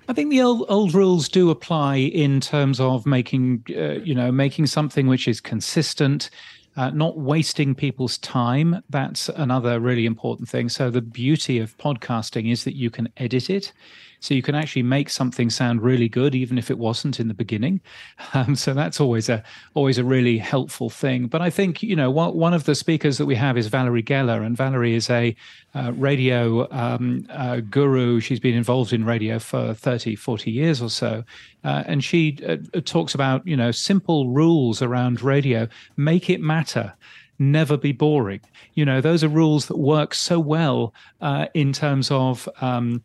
I 0.09 0.13
think 0.13 0.29
the 0.29 0.41
old 0.41 0.65
old 0.67 0.93
rules 0.93 1.29
do 1.29 1.50
apply 1.50 1.95
in 1.95 2.41
terms 2.41 2.79
of 2.79 3.05
making, 3.05 3.63
uh, 3.69 4.03
you 4.03 4.13
know, 4.13 4.31
making 4.31 4.67
something 4.67 5.07
which 5.07 5.27
is 5.27 5.39
consistent, 5.39 6.29
uh, 6.78 6.90
not 6.92 7.18
wasting 7.18 7.75
people's 7.75 8.18
time. 8.20 8.84
That's 8.90 9.30
another 9.30 9.80
really 9.80 10.06
important 10.06 10.50
thing. 10.50 10.70
So, 10.70 10.90
the 10.90 11.01
beauty 11.01 11.60
of 11.60 11.78
podcasting 11.78 12.51
is 12.51 12.63
that 12.63 12.75
you 12.75 12.90
can 12.90 13.10
edit 13.18 13.50
it. 13.50 13.74
So 14.22 14.36
you 14.36 14.44
can 14.44 14.54
actually 14.54 14.84
make 14.84 15.10
something 15.10 15.50
sound 15.50 15.82
really 15.82 16.08
good, 16.08 16.36
even 16.36 16.60
if 16.60 16.70
it 16.70 16.78
wasn't 16.78 17.20
in 17.20 17.28
the 17.28 17.34
beginning. 17.34 17.82
Um, 18.34 18.56
so 18.56 18.74
that's 18.74 19.01
always 19.01 19.28
a 19.28 19.44
always 19.74 19.98
a 19.98 20.06
really 20.06 20.38
helpful 20.38 20.90
thing. 20.90 21.28
But 21.28 21.42
I 21.42 21.50
think 21.50 21.84
you 21.84 21.98
know 21.98 22.10
one, 22.10 22.34
one 22.34 22.54
of 22.54 22.63
the 22.63 22.75
speakers 22.75 23.18
that 23.18 23.25
we 23.25 23.36
have 23.36 23.58
is 23.58 23.68
Valerie 23.68 24.04
Geller, 24.04 24.46
and 24.46 24.56
Valerie 24.56 24.96
is 24.96 25.10
a 25.10 25.36
uh, 25.75 25.92
radio 25.96 26.72
um, 26.72 27.28
uh, 27.30 27.58
guru. 27.60 28.22
She's 28.22 28.40
been 28.40 28.56
involved 28.56 28.94
in 28.94 29.04
radio 29.04 29.38
for 29.40 29.74
30, 29.74 30.16
40 30.16 30.51
years 30.51 30.82
or 30.82 30.90
so. 30.90 31.24
Uh, 31.63 31.84
and 31.88 32.04
she 32.04 32.38
uh, 32.48 32.58
talks 32.86 33.13
about, 33.13 33.46
you 33.46 33.58
know, 33.58 33.72
simple 33.72 34.30
rules 34.30 34.82
around 34.82 35.22
radio. 35.22 35.68
Make 35.98 36.30
it 36.30 36.40
matter 36.42 36.94
never 37.40 37.75
be 37.75 37.92
boring. 37.92 38.40
You 38.75 38.86
know, 38.86 39.01
those 39.01 39.24
are 39.24 39.28
rules 39.28 39.66
that 39.66 39.78
work 39.78 40.13
so 40.13 40.40
well 40.40 40.94
uh, 41.22 41.48
in 41.56 41.74
terms 41.74 42.12
of 42.12 42.48
um, 42.62 43.04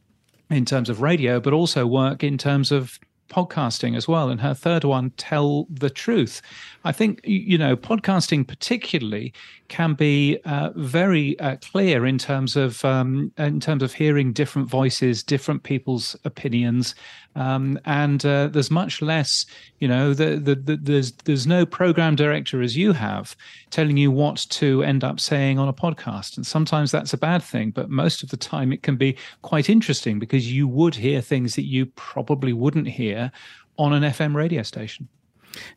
in 0.50 0.64
terms 0.64 0.88
of 0.88 1.00
radio, 1.00 1.40
but 1.40 1.52
also 1.52 1.86
work 1.86 2.22
in 2.22 2.38
terms 2.38 2.70
of 2.70 2.98
podcasting 3.28 3.96
as 3.96 4.06
well. 4.06 4.28
And 4.28 4.40
her 4.40 4.54
third 4.54 4.84
one, 4.84 5.10
tell 5.16 5.66
the 5.68 5.90
truth. 5.90 6.40
I 6.84 6.92
think, 6.92 7.20
you 7.24 7.58
know, 7.58 7.76
podcasting 7.76 8.46
particularly 8.46 9.32
can 9.68 9.94
be 9.94 10.38
uh, 10.44 10.70
very 10.76 11.38
uh, 11.40 11.56
clear 11.56 12.06
in 12.06 12.18
terms 12.18 12.56
of 12.56 12.84
um, 12.84 13.32
in 13.36 13.60
terms 13.60 13.82
of 13.82 13.94
hearing 13.94 14.32
different 14.32 14.68
voices, 14.68 15.22
different 15.22 15.64
people's 15.64 16.16
opinions, 16.24 16.94
um, 17.36 17.78
and 17.84 18.24
uh, 18.24 18.48
there's 18.48 18.70
much 18.70 19.00
less. 19.02 19.46
You 19.78 19.88
know, 19.88 20.14
the, 20.14 20.36
the, 20.36 20.54
the, 20.54 20.76
there's 20.76 21.12
there's 21.12 21.46
no 21.46 21.64
program 21.64 22.16
director 22.16 22.62
as 22.62 22.76
you 22.76 22.92
have 22.92 23.36
telling 23.70 23.96
you 23.98 24.10
what 24.10 24.46
to 24.50 24.82
end 24.82 25.04
up 25.04 25.20
saying 25.20 25.58
on 25.58 25.68
a 25.68 25.72
podcast, 25.72 26.36
and 26.36 26.46
sometimes 26.46 26.90
that's 26.90 27.12
a 27.12 27.18
bad 27.18 27.42
thing. 27.42 27.70
But 27.70 27.90
most 27.90 28.22
of 28.22 28.30
the 28.30 28.36
time, 28.36 28.72
it 28.72 28.82
can 28.82 28.96
be 28.96 29.16
quite 29.42 29.68
interesting 29.68 30.18
because 30.18 30.50
you 30.50 30.66
would 30.66 30.94
hear 30.94 31.20
things 31.20 31.54
that 31.54 31.66
you 31.66 31.86
probably 31.86 32.54
wouldn't 32.54 32.88
hear 32.88 33.30
on 33.78 33.92
an 33.92 34.02
FM 34.02 34.34
radio 34.34 34.62
station. 34.62 35.06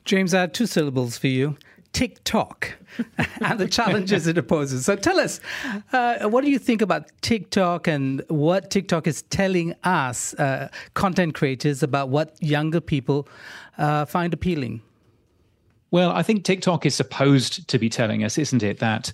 James, 0.06 0.34
I 0.34 0.42
had 0.42 0.54
two 0.54 0.66
syllables 0.66 1.18
for 1.18 1.28
you. 1.28 1.58
TikTok 1.94 2.78
and 3.42 3.60
the 3.60 3.68
challenges 3.68 4.28
it 4.28 4.48
poses. 4.48 4.86
So 4.86 4.96
tell 4.96 5.20
us, 5.20 5.40
uh, 5.94 6.30
what 6.30 6.44
do 6.44 6.52
you 6.52 6.60
think 6.60 6.82
about 6.82 7.10
TikTok 7.22 7.88
and 7.88 8.24
what 8.28 8.70
TikTok 8.70 9.08
is 9.08 9.24
telling 9.24 9.76
us, 9.84 10.34
uh, 10.36 10.70
content 10.94 11.34
creators, 11.34 11.84
about 11.84 12.10
what 12.10 12.36
younger 12.42 12.82
people 12.82 13.28
uh, 13.78 14.06
find 14.06 14.34
appealing? 14.34 14.82
Well, 15.92 16.12
I 16.12 16.22
think 16.22 16.44
TikTok 16.44 16.86
is 16.86 16.94
supposed 16.94 17.68
to 17.68 17.80
be 17.80 17.90
telling 17.90 18.24
us, 18.24 18.38
isn't 18.38 18.62
it, 18.62 18.80
that 18.80 19.12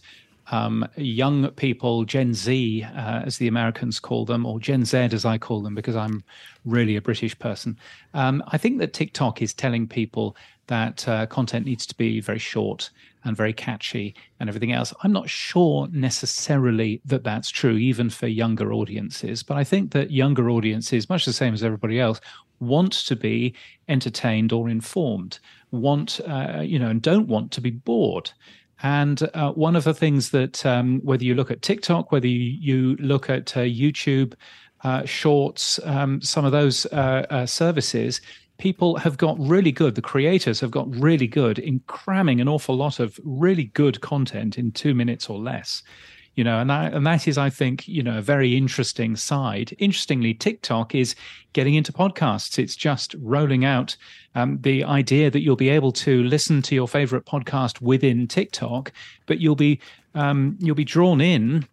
um, 0.51 0.88
young 0.98 1.50
people, 1.51 2.03
Gen 2.03 2.34
Z, 2.34 2.84
uh, 2.84 3.22
as 3.25 3.38
the 3.38 3.48
Americans 3.48 4.00
call 4.00 4.25
them, 4.25 4.46
or 4.46 4.60
Gen 4.60 4.86
Z 4.86 4.98
as 4.98 5.25
I 5.25 5.38
call 5.38 5.62
them, 5.62 5.74
because 5.74 5.96
I'm 5.96 6.24
really 6.65 6.96
a 6.96 7.01
British 7.01 7.38
person. 7.39 7.77
Um, 8.13 8.44
I 8.48 8.58
think 8.58 8.79
that 8.79 8.94
TikTok 8.94 9.41
is 9.41 9.53
telling 9.53 9.88
people 9.88 10.36
that 10.67 11.07
uh, 11.07 11.25
content 11.27 11.65
needs 11.65 11.86
to 11.86 11.95
be 11.95 12.19
very 12.19 12.39
short 12.39 12.89
and 13.24 13.36
very 13.36 13.53
catchy 13.53 14.15
and 14.39 14.50
everything 14.50 14.72
else. 14.72 14.93
I'm 15.03 15.12
not 15.12 15.29
sure 15.29 15.88
necessarily 15.91 17.01
that 17.05 17.24
that's 17.24 17.50
true, 17.50 17.75
even 17.75 18.10
for 18.10 18.27
younger 18.27 18.72
audiences. 18.72 19.43
But 19.43 19.57
I 19.57 19.63
think 19.63 19.91
that 19.91 20.12
younger 20.12 20.50
audiences, 20.50 21.10
much 21.10 21.25
the 21.25 21.34
same 21.34 21.53
as 21.53 21.63
everybody 21.63 22.00
else, 22.00 22.22
want 22.60 22.93
to 22.93 23.15
be 23.15 23.53
entertained 23.89 24.53
or 24.53 24.69
informed, 24.69 25.39
want, 25.72 26.22
uh, 26.27 26.62
you 26.62 26.79
know, 26.79 26.89
and 26.89 27.01
don't 27.01 27.27
want 27.27 27.51
to 27.51 27.62
be 27.62 27.72
bored. 27.72 28.31
And 28.84 29.27
uh, 29.34 29.51
one 29.51 29.75
of 29.75 29.84
the 29.84 29.93
things 29.93 30.29
that, 30.31 30.65
um, 30.65 31.00
whether 31.03 31.24
you 31.24 31.34
look 31.34 31.51
at 31.51 31.62
TikTok, 31.62 32.12
whether 32.12 32.27
you, 32.27 32.95
look 32.98 33.29
at 33.29 33.55
uh, 33.57 33.62
YouTube, 33.62 34.34
uh, 34.84 35.05
Shorts, 35.05 35.79
um, 35.84 36.22
some 36.22 36.45
of 36.45 36.51
those 36.51 36.86
uh, 36.88 37.45
services, 37.45 38.22
people 38.57 38.97
have 38.97 39.17
got 39.17 39.38
really 39.39 39.71
good, 39.71 39.95
the 39.95 40.01
creators 40.01 40.59
have 40.59 40.71
got 40.71 40.93
really 40.95 41.27
good 41.27 41.59
in 41.59 41.81
cramming 41.88 42.39
an 42.41 42.47
awful 42.47 42.75
lot 42.75 43.00
of 43.00 43.19
really 43.24 43.65
good 43.65 44.01
content 44.01 44.57
in 44.57 44.71
two 44.71 44.93
minutes 44.93 45.29
or 45.29 45.39
less. 45.39 45.83
You 46.35 46.43
know, 46.43 46.59
and 46.59 46.69
that, 46.69 46.93
and 46.93 47.07
that 47.07 47.29
is, 47.29 47.38
I 47.38 47.50
think, 47.50 47.88
you 47.88 48.03
know, 48.03 48.17
a 48.17 48.21
very 48.21 48.57
interesting 48.57 49.15
side. 49.15 49.74
Interestingly, 49.79 50.33
TikTok 50.33 50.93
is 50.93 51.15
getting 51.53 51.75
into 51.75 51.93
podcasts. 51.93 52.59
It's 52.59 52.75
just 52.75 53.15
rolling 53.21 53.63
out 53.63 53.95
um, 54.35 54.59
the 54.62 54.83
idea 54.83 55.31
that 55.31 55.39
you'll 55.39 55.55
be 55.55 55.69
able 55.69 55.93
to 55.93 56.24
listen 56.24 56.62
to 56.63 56.75
your 56.75 56.89
favorite 56.89 57.25
podcast 57.25 57.79
within 57.79 58.27
TikTok, 58.27 58.91
but 59.27 59.39
you'll 59.39 59.55
be 59.55 59.79
um, 60.13 60.57
you'll 60.59 60.75
be 60.75 60.83
drawn 60.83 61.21
in 61.21 61.65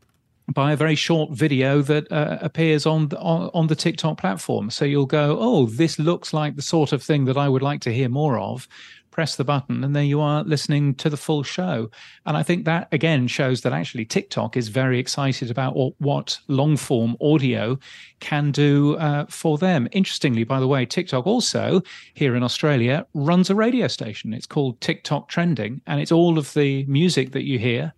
by 0.48 0.72
a 0.72 0.76
very 0.76 0.94
short 0.94 1.30
video 1.30 1.82
that 1.82 2.10
uh, 2.10 2.38
appears 2.40 2.86
on 2.86 3.08
the, 3.08 3.18
on, 3.18 3.50
on 3.54 3.66
the 3.68 3.76
TikTok 3.76 4.18
platform. 4.18 4.70
So 4.70 4.84
you'll 4.84 5.06
go, 5.06 5.36
oh, 5.38 5.66
this 5.66 5.98
looks 5.98 6.32
like 6.32 6.56
the 6.56 6.62
sort 6.62 6.92
of 6.92 7.02
thing 7.02 7.24
that 7.26 7.36
I 7.36 7.48
would 7.48 7.62
like 7.62 7.80
to 7.82 7.92
hear 7.92 8.08
more 8.08 8.38
of. 8.38 8.68
Press 9.10 9.36
the 9.36 9.44
button, 9.44 9.84
and 9.84 9.94
there 9.94 10.02
you 10.02 10.22
are 10.22 10.42
listening 10.42 10.94
to 10.94 11.10
the 11.10 11.18
full 11.18 11.42
show. 11.42 11.90
And 12.24 12.34
I 12.34 12.42
think 12.42 12.64
that 12.64 12.88
again 12.92 13.26
shows 13.26 13.60
that 13.60 13.74
actually 13.74 14.06
TikTok 14.06 14.56
is 14.56 14.68
very 14.68 14.98
excited 14.98 15.50
about 15.50 15.74
what 16.00 16.38
long 16.48 16.78
form 16.78 17.18
audio 17.20 17.78
can 18.20 18.52
do 18.52 18.96
uh, 18.96 19.26
for 19.28 19.58
them. 19.58 19.86
Interestingly, 19.92 20.44
by 20.44 20.60
the 20.60 20.66
way, 20.66 20.86
TikTok 20.86 21.26
also 21.26 21.82
here 22.14 22.34
in 22.34 22.42
Australia 22.42 23.06
runs 23.12 23.50
a 23.50 23.54
radio 23.54 23.86
station. 23.86 24.32
It's 24.32 24.46
called 24.46 24.80
TikTok 24.80 25.28
Trending, 25.28 25.82
and 25.86 26.00
it's 26.00 26.12
all 26.12 26.38
of 26.38 26.54
the 26.54 26.86
music 26.86 27.32
that 27.32 27.44
you 27.44 27.58
hear 27.58 27.92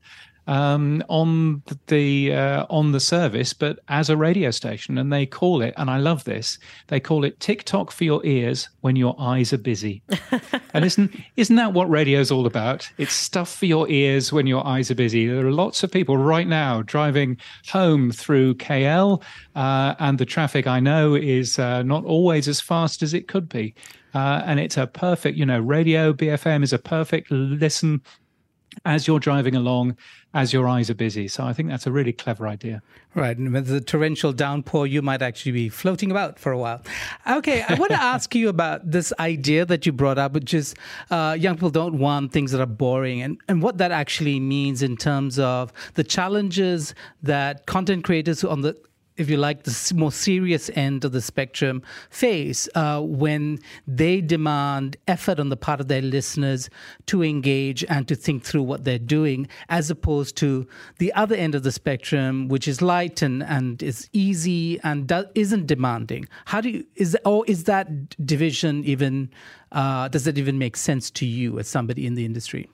um, 0.46 1.02
on 1.08 1.62
the 1.86 2.32
uh, 2.32 2.66
on 2.68 2.92
the 2.92 3.00
service, 3.00 3.52
but 3.52 3.78
as 3.88 4.10
a 4.10 4.16
radio 4.16 4.50
station, 4.50 4.98
and 4.98 5.12
they 5.12 5.26
call 5.26 5.62
it, 5.62 5.74
and 5.76 5.90
I 5.90 5.98
love 5.98 6.24
this. 6.24 6.58
They 6.88 7.00
call 7.00 7.24
it 7.24 7.40
TikTok 7.40 7.90
for 7.90 8.04
your 8.04 8.24
ears 8.26 8.68
when 8.80 8.96
your 8.96 9.14
eyes 9.18 9.52
are 9.52 9.58
busy. 9.58 10.02
and 10.74 10.84
isn't 10.84 11.14
isn't 11.36 11.56
that 11.56 11.72
what 11.72 11.88
radio's 11.88 12.30
all 12.30 12.46
about? 12.46 12.88
It's 12.98 13.14
stuff 13.14 13.54
for 13.54 13.66
your 13.66 13.88
ears 13.88 14.32
when 14.32 14.46
your 14.46 14.66
eyes 14.66 14.90
are 14.90 14.94
busy. 14.94 15.26
There 15.26 15.46
are 15.46 15.52
lots 15.52 15.82
of 15.82 15.90
people 15.90 16.16
right 16.16 16.46
now 16.46 16.82
driving 16.82 17.38
home 17.68 18.10
through 18.10 18.54
KL, 18.56 19.22
uh, 19.54 19.94
and 19.98 20.18
the 20.18 20.26
traffic 20.26 20.66
I 20.66 20.80
know 20.80 21.14
is 21.14 21.58
uh, 21.58 21.82
not 21.82 22.04
always 22.04 22.48
as 22.48 22.60
fast 22.60 23.02
as 23.02 23.14
it 23.14 23.28
could 23.28 23.48
be. 23.48 23.74
Uh, 24.14 24.42
and 24.46 24.60
it's 24.60 24.76
a 24.76 24.86
perfect, 24.86 25.36
you 25.36 25.44
know, 25.44 25.58
radio 25.58 26.12
BFM 26.12 26.62
is 26.62 26.72
a 26.72 26.78
perfect 26.78 27.32
listen 27.32 28.00
as 28.84 29.06
you're 29.06 29.20
driving 29.20 29.54
along, 29.54 29.96
as 30.34 30.52
your 30.52 30.66
eyes 30.68 30.90
are 30.90 30.94
busy. 30.94 31.28
So 31.28 31.44
I 31.44 31.52
think 31.52 31.68
that's 31.68 31.86
a 31.86 31.92
really 31.92 32.12
clever 32.12 32.46
idea. 32.48 32.82
Right. 33.14 33.36
And 33.36 33.52
with 33.52 33.68
the 33.68 33.80
torrential 33.80 34.32
downpour, 34.32 34.86
you 34.86 35.00
might 35.00 35.22
actually 35.22 35.52
be 35.52 35.68
floating 35.68 36.10
about 36.10 36.38
for 36.38 36.50
a 36.52 36.58
while. 36.58 36.82
Okay. 37.26 37.62
I 37.62 37.74
want 37.74 37.92
to 37.92 38.02
ask 38.14 38.34
you 38.34 38.48
about 38.48 38.90
this 38.90 39.12
idea 39.20 39.64
that 39.66 39.86
you 39.86 39.92
brought 39.92 40.18
up, 40.18 40.32
which 40.32 40.52
is 40.52 40.74
uh, 41.10 41.36
young 41.38 41.54
people 41.54 41.70
don't 41.70 41.98
want 41.98 42.32
things 42.32 42.50
that 42.52 42.60
are 42.60 42.66
boring 42.66 43.22
and, 43.22 43.40
and 43.48 43.62
what 43.62 43.78
that 43.78 43.92
actually 43.92 44.40
means 44.40 44.82
in 44.82 44.96
terms 44.96 45.38
of 45.38 45.72
the 45.94 46.04
challenges 46.04 46.94
that 47.22 47.66
content 47.66 48.04
creators 48.04 48.42
on 48.42 48.62
the 48.62 48.76
if 49.16 49.30
you 49.30 49.36
like, 49.36 49.62
the 49.62 49.92
more 49.94 50.10
serious 50.10 50.70
end 50.74 51.04
of 51.04 51.12
the 51.12 51.20
spectrum 51.20 51.82
face 52.10 52.68
uh, 52.74 53.00
when 53.00 53.58
they 53.86 54.20
demand 54.20 54.96
effort 55.06 55.38
on 55.38 55.50
the 55.50 55.56
part 55.56 55.80
of 55.80 55.88
their 55.88 56.02
listeners 56.02 56.68
to 57.06 57.22
engage 57.22 57.84
and 57.84 58.08
to 58.08 58.16
think 58.16 58.42
through 58.42 58.62
what 58.62 58.84
they're 58.84 58.98
doing, 58.98 59.46
as 59.68 59.90
opposed 59.90 60.36
to 60.36 60.66
the 60.98 61.12
other 61.12 61.36
end 61.36 61.54
of 61.54 61.62
the 61.62 61.72
spectrum, 61.72 62.48
which 62.48 62.66
is 62.66 62.82
light 62.82 63.22
and, 63.22 63.42
and 63.44 63.82
is 63.82 64.08
easy 64.12 64.80
and 64.80 65.06
do, 65.06 65.24
isn't 65.34 65.66
demanding. 65.66 66.28
How 66.46 66.60
do 66.60 66.70
you, 66.70 66.86
is, 66.96 67.16
or 67.24 67.44
is 67.46 67.64
that 67.64 68.26
division 68.26 68.84
even, 68.84 69.30
uh, 69.70 70.08
does 70.08 70.24
that 70.24 70.38
even 70.38 70.58
make 70.58 70.76
sense 70.76 71.10
to 71.12 71.26
you 71.26 71.58
as 71.58 71.68
somebody 71.68 72.06
in 72.06 72.14
the 72.14 72.24
industry? 72.24 72.68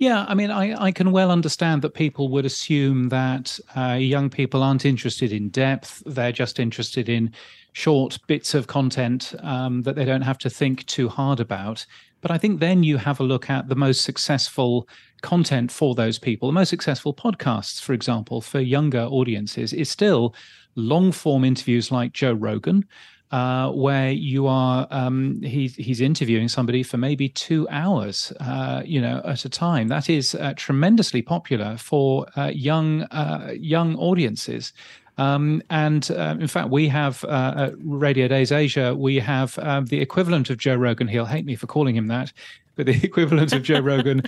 Yeah, 0.00 0.24
I 0.26 0.34
mean, 0.34 0.50
I, 0.50 0.82
I 0.82 0.92
can 0.92 1.12
well 1.12 1.30
understand 1.30 1.82
that 1.82 1.92
people 1.92 2.30
would 2.30 2.46
assume 2.46 3.10
that 3.10 3.60
uh, 3.76 3.98
young 4.00 4.30
people 4.30 4.62
aren't 4.62 4.86
interested 4.86 5.30
in 5.30 5.50
depth. 5.50 6.02
They're 6.06 6.32
just 6.32 6.58
interested 6.58 7.10
in 7.10 7.34
short 7.74 8.18
bits 8.26 8.54
of 8.54 8.66
content 8.66 9.34
um, 9.40 9.82
that 9.82 9.96
they 9.96 10.06
don't 10.06 10.22
have 10.22 10.38
to 10.38 10.48
think 10.48 10.86
too 10.86 11.10
hard 11.10 11.38
about. 11.38 11.84
But 12.22 12.30
I 12.30 12.38
think 12.38 12.60
then 12.60 12.82
you 12.82 12.96
have 12.96 13.20
a 13.20 13.24
look 13.24 13.50
at 13.50 13.68
the 13.68 13.76
most 13.76 14.00
successful 14.00 14.88
content 15.20 15.70
for 15.70 15.94
those 15.94 16.18
people. 16.18 16.48
The 16.48 16.54
most 16.54 16.70
successful 16.70 17.12
podcasts, 17.12 17.78
for 17.82 17.92
example, 17.92 18.40
for 18.40 18.58
younger 18.58 19.02
audiences, 19.02 19.74
is 19.74 19.90
still 19.90 20.34
long 20.76 21.12
form 21.12 21.44
interviews 21.44 21.92
like 21.92 22.14
Joe 22.14 22.32
Rogan, 22.32 22.86
uh, 23.30 23.70
where 23.70 24.10
you 24.10 24.46
are 24.46 24.86
um, 24.90 25.40
he's 25.42 25.76
he's 25.76 26.00
interviewing 26.00 26.48
somebody 26.48 26.82
for 26.82 26.96
maybe 26.96 27.28
two 27.28 27.68
hours, 27.70 28.32
uh, 28.40 28.82
you 28.84 29.00
know, 29.00 29.20
at 29.24 29.44
a 29.44 29.48
time. 29.48 29.88
That 29.88 30.10
is 30.10 30.34
uh, 30.34 30.54
tremendously 30.56 31.22
popular 31.22 31.76
for 31.76 32.26
uh, 32.36 32.50
young 32.54 33.02
uh, 33.04 33.54
young 33.56 33.96
audiences. 33.96 34.72
Um, 35.18 35.62
and 35.68 36.10
uh, 36.12 36.36
in 36.40 36.48
fact, 36.48 36.70
we 36.70 36.88
have 36.88 37.24
at 37.24 37.74
Radio 37.78 38.26
Days 38.26 38.52
Asia, 38.52 38.94
we 38.94 39.18
have 39.18 39.58
um, 39.58 39.86
the 39.86 40.00
equivalent 40.00 40.48
of 40.48 40.56
Joe 40.56 40.76
Rogan. 40.76 41.08
He'll 41.08 41.26
hate 41.26 41.44
me 41.44 41.56
for 41.56 41.66
calling 41.66 41.94
him 41.94 42.08
that, 42.08 42.32
but 42.74 42.86
the 42.86 42.98
equivalent 43.04 43.52
of 43.52 43.62
Joe 43.62 43.80
Rogan 43.80 44.22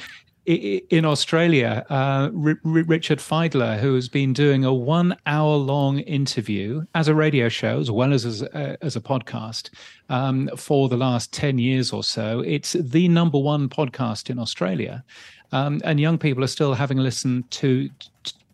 in 0.45 1.05
Australia, 1.05 1.87
uh, 1.89 2.31
R- 2.35 2.59
Richard 2.65 3.19
Fidler, 3.19 3.79
who 3.79 3.95
has 3.95 4.09
been 4.09 4.33
doing 4.33 4.65
a 4.65 4.75
one-hour-long 4.75 6.01
interview 6.01 6.85
as 6.95 7.07
a 7.09 7.15
radio 7.15 7.49
show 7.49 7.79
as 7.79 7.91
well 7.91 8.13
as 8.13 8.25
as, 8.25 8.43
as 8.43 8.97
a 8.97 9.01
podcast 9.01 9.71
um, 10.09 10.51
for 10.57 10.89
the 10.89 10.97
last 10.97 11.33
ten 11.33 11.59
years 11.59 11.93
or 11.93 12.03
so. 12.03 12.41
It's 12.41 12.73
the 12.73 13.07
number 13.09 13.39
one 13.39 13.69
podcast 13.69 14.31
in 14.31 14.39
Australia, 14.39 15.05
um, 15.53 15.81
and 15.85 16.01
young 16.01 16.19
people 16.19 16.43
are 16.43 16.49
still 16.49 16.75
having 16.75 16.99
a 16.99 17.03
listen 17.03 17.45
to 17.51 17.89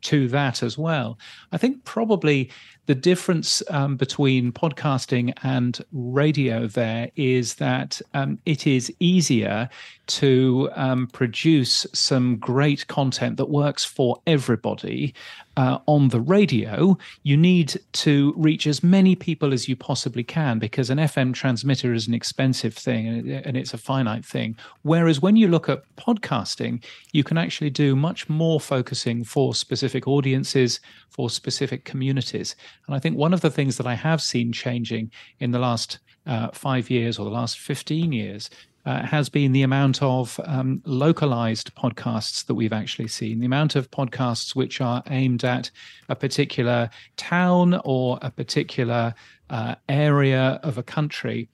to 0.01 0.29
that 0.29 0.63
as 0.63 0.77
well. 0.79 1.19
I 1.53 1.57
think 1.57 1.85
probably 1.85 2.51
the 2.89 2.95
difference 2.95 3.63
um, 3.69 3.97
between 3.99 4.51
podcasting 4.51 5.35
and 5.43 5.85
radio 5.93 6.67
there 6.67 7.11
is 7.17 7.57
that 7.57 8.01
um, 8.15 8.39
it 8.47 8.67
is 8.67 8.91
easier 8.99 9.69
to 10.07 10.71
um, 10.75 11.07
produce 11.09 11.87
some 11.93 12.39
great 12.39 12.87
content 12.87 13.37
that 13.37 13.51
works 13.51 13.85
for 13.85 14.17
everybody 14.27 15.15
uh, 15.59 15.81
on 15.87 16.09
the 16.09 16.21
radio. 16.21 16.97
You 17.25 17.37
need 17.37 17.81
to 17.95 18.33
reach 18.37 18.65
as 18.69 18.85
many 18.85 19.17
people 19.17 19.53
as 19.53 19.69
you 19.69 19.75
possibly 19.75 20.23
can 20.23 20.61
because 20.61 20.89
an 20.89 20.99
FM 20.99 21.35
transmitter 21.35 21.93
is 21.93 22.07
an 22.07 22.15
expensive 22.15 22.75
thing 22.75 23.29
and 23.29 23.57
it's 23.57 23.75
a 23.75 23.79
finite 23.79 24.25
thing. 24.25 24.57
Whereas 24.83 25.21
when 25.21 25.35
you 25.35 25.49
look 25.49 25.69
at 25.69 25.83
podcasting, 25.97 26.85
you 27.13 27.25
can 27.25 27.37
actually 27.37 27.71
do 27.71 27.97
much 27.97 28.29
more 28.29 28.61
focusing 28.61 29.25
for 29.25 29.53
specific 29.53 30.07
audiences, 30.07 30.79
for 31.11 31.29
specific 31.29 31.85
communities. 31.85 32.55
And 32.87 32.95
I 32.95 33.01
think 33.01 33.17
one 33.17 33.35
of 33.35 33.41
the 33.41 33.51
things 33.51 33.77
that 33.79 33.87
I 33.87 33.95
have 33.95 34.23
seen 34.23 34.53
changing 34.53 35.11
in 35.41 35.51
the 35.51 35.59
last 35.59 35.99
uh, 36.25 36.51
five 36.53 36.89
years 36.89 37.19
or 37.19 37.25
the 37.25 37.33
last 37.33 37.59
15 37.59 38.13
years 38.13 38.49
uh, 38.89 39.05
has 39.05 39.29
been 39.29 39.53
the 39.53 39.61
amount 39.61 40.03
of 40.03 40.41
um, 40.47 40.81
localized 40.87 41.75
podcasts 41.75 42.47
that 42.47 42.55
we've 42.55 42.73
actually 42.73 43.07
seen, 43.07 43.39
the 43.39 43.45
amount 43.45 43.77
of 43.77 43.91
podcasts 43.91 44.57
which 44.57 44.81
are 44.81 45.03
aimed 45.11 45.45
at 45.45 45.71
a 46.09 46.17
particular 46.17 46.89
town 47.19 47.79
or 47.85 48.19
a 48.23 48.31
particular 48.31 49.15
uh, 49.51 49.75
area 49.91 50.59
of 50.63 50.79
a 50.79 50.83
country 50.83 51.51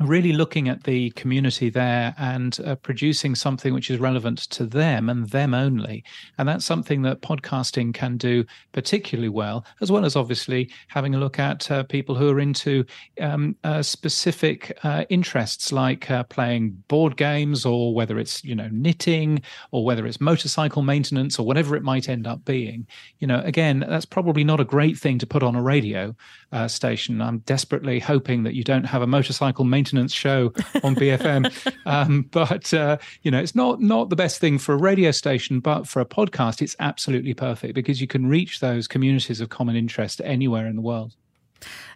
really 0.00 0.32
looking 0.32 0.68
at 0.68 0.84
the 0.84 1.10
community 1.10 1.70
there 1.70 2.14
and 2.18 2.58
uh, 2.64 2.76
producing 2.76 3.34
something 3.34 3.74
which 3.74 3.90
is 3.90 3.98
relevant 3.98 4.38
to 4.38 4.64
them 4.64 5.08
and 5.08 5.28
them 5.30 5.54
only. 5.54 6.04
And 6.38 6.48
that's 6.48 6.64
something 6.64 7.02
that 7.02 7.20
podcasting 7.20 7.92
can 7.92 8.16
do 8.16 8.44
particularly 8.72 9.28
well, 9.28 9.64
as 9.80 9.90
well 9.90 10.04
as 10.04 10.14
obviously 10.14 10.70
having 10.86 11.14
a 11.14 11.18
look 11.18 11.38
at 11.38 11.68
uh, 11.70 11.82
people 11.84 12.14
who 12.14 12.30
are 12.30 12.38
into 12.38 12.84
um, 13.20 13.56
uh, 13.64 13.82
specific 13.82 14.78
uh, 14.84 15.04
interests 15.08 15.72
like 15.72 16.10
uh, 16.10 16.22
playing 16.24 16.70
board 16.86 17.16
games 17.16 17.66
or 17.66 17.92
whether 17.92 18.18
it's, 18.18 18.44
you 18.44 18.54
know, 18.54 18.68
knitting 18.70 19.42
or 19.72 19.84
whether 19.84 20.06
it's 20.06 20.20
motorcycle 20.20 20.82
maintenance 20.82 21.38
or 21.38 21.46
whatever 21.46 21.74
it 21.74 21.82
might 21.82 22.08
end 22.08 22.26
up 22.26 22.44
being. 22.44 22.86
You 23.18 23.26
know, 23.26 23.40
again, 23.44 23.84
that's 23.88 24.06
probably 24.06 24.44
not 24.44 24.60
a 24.60 24.64
great 24.64 24.96
thing 24.96 25.18
to 25.18 25.26
put 25.26 25.42
on 25.42 25.56
a 25.56 25.62
radio 25.62 26.14
uh, 26.52 26.68
station. 26.68 27.20
I'm 27.20 27.38
desperately 27.38 27.98
hoping 27.98 28.44
that 28.44 28.54
you 28.54 28.62
don't 28.62 28.84
have 28.84 29.02
a 29.02 29.06
motorcycle 29.06 29.64
maintenance 29.64 29.87
show 30.12 30.52
on 30.82 30.94
BFM. 30.94 31.74
um, 31.86 32.22
but 32.30 32.72
uh, 32.74 32.98
you 33.22 33.30
know, 33.30 33.38
it's 33.38 33.54
not 33.54 33.80
not 33.80 34.10
the 34.10 34.16
best 34.16 34.40
thing 34.40 34.58
for 34.58 34.74
a 34.74 34.78
radio 34.78 35.10
station, 35.10 35.60
but 35.60 35.86
for 35.86 36.00
a 36.00 36.06
podcast, 36.06 36.62
it's 36.62 36.76
absolutely 36.80 37.34
perfect 37.34 37.74
because 37.74 38.00
you 38.00 38.06
can 38.06 38.26
reach 38.26 38.60
those 38.60 38.88
communities 38.88 39.40
of 39.40 39.48
common 39.48 39.76
interest 39.76 40.20
anywhere 40.24 40.66
in 40.66 40.76
the 40.76 40.82
world. 40.82 41.14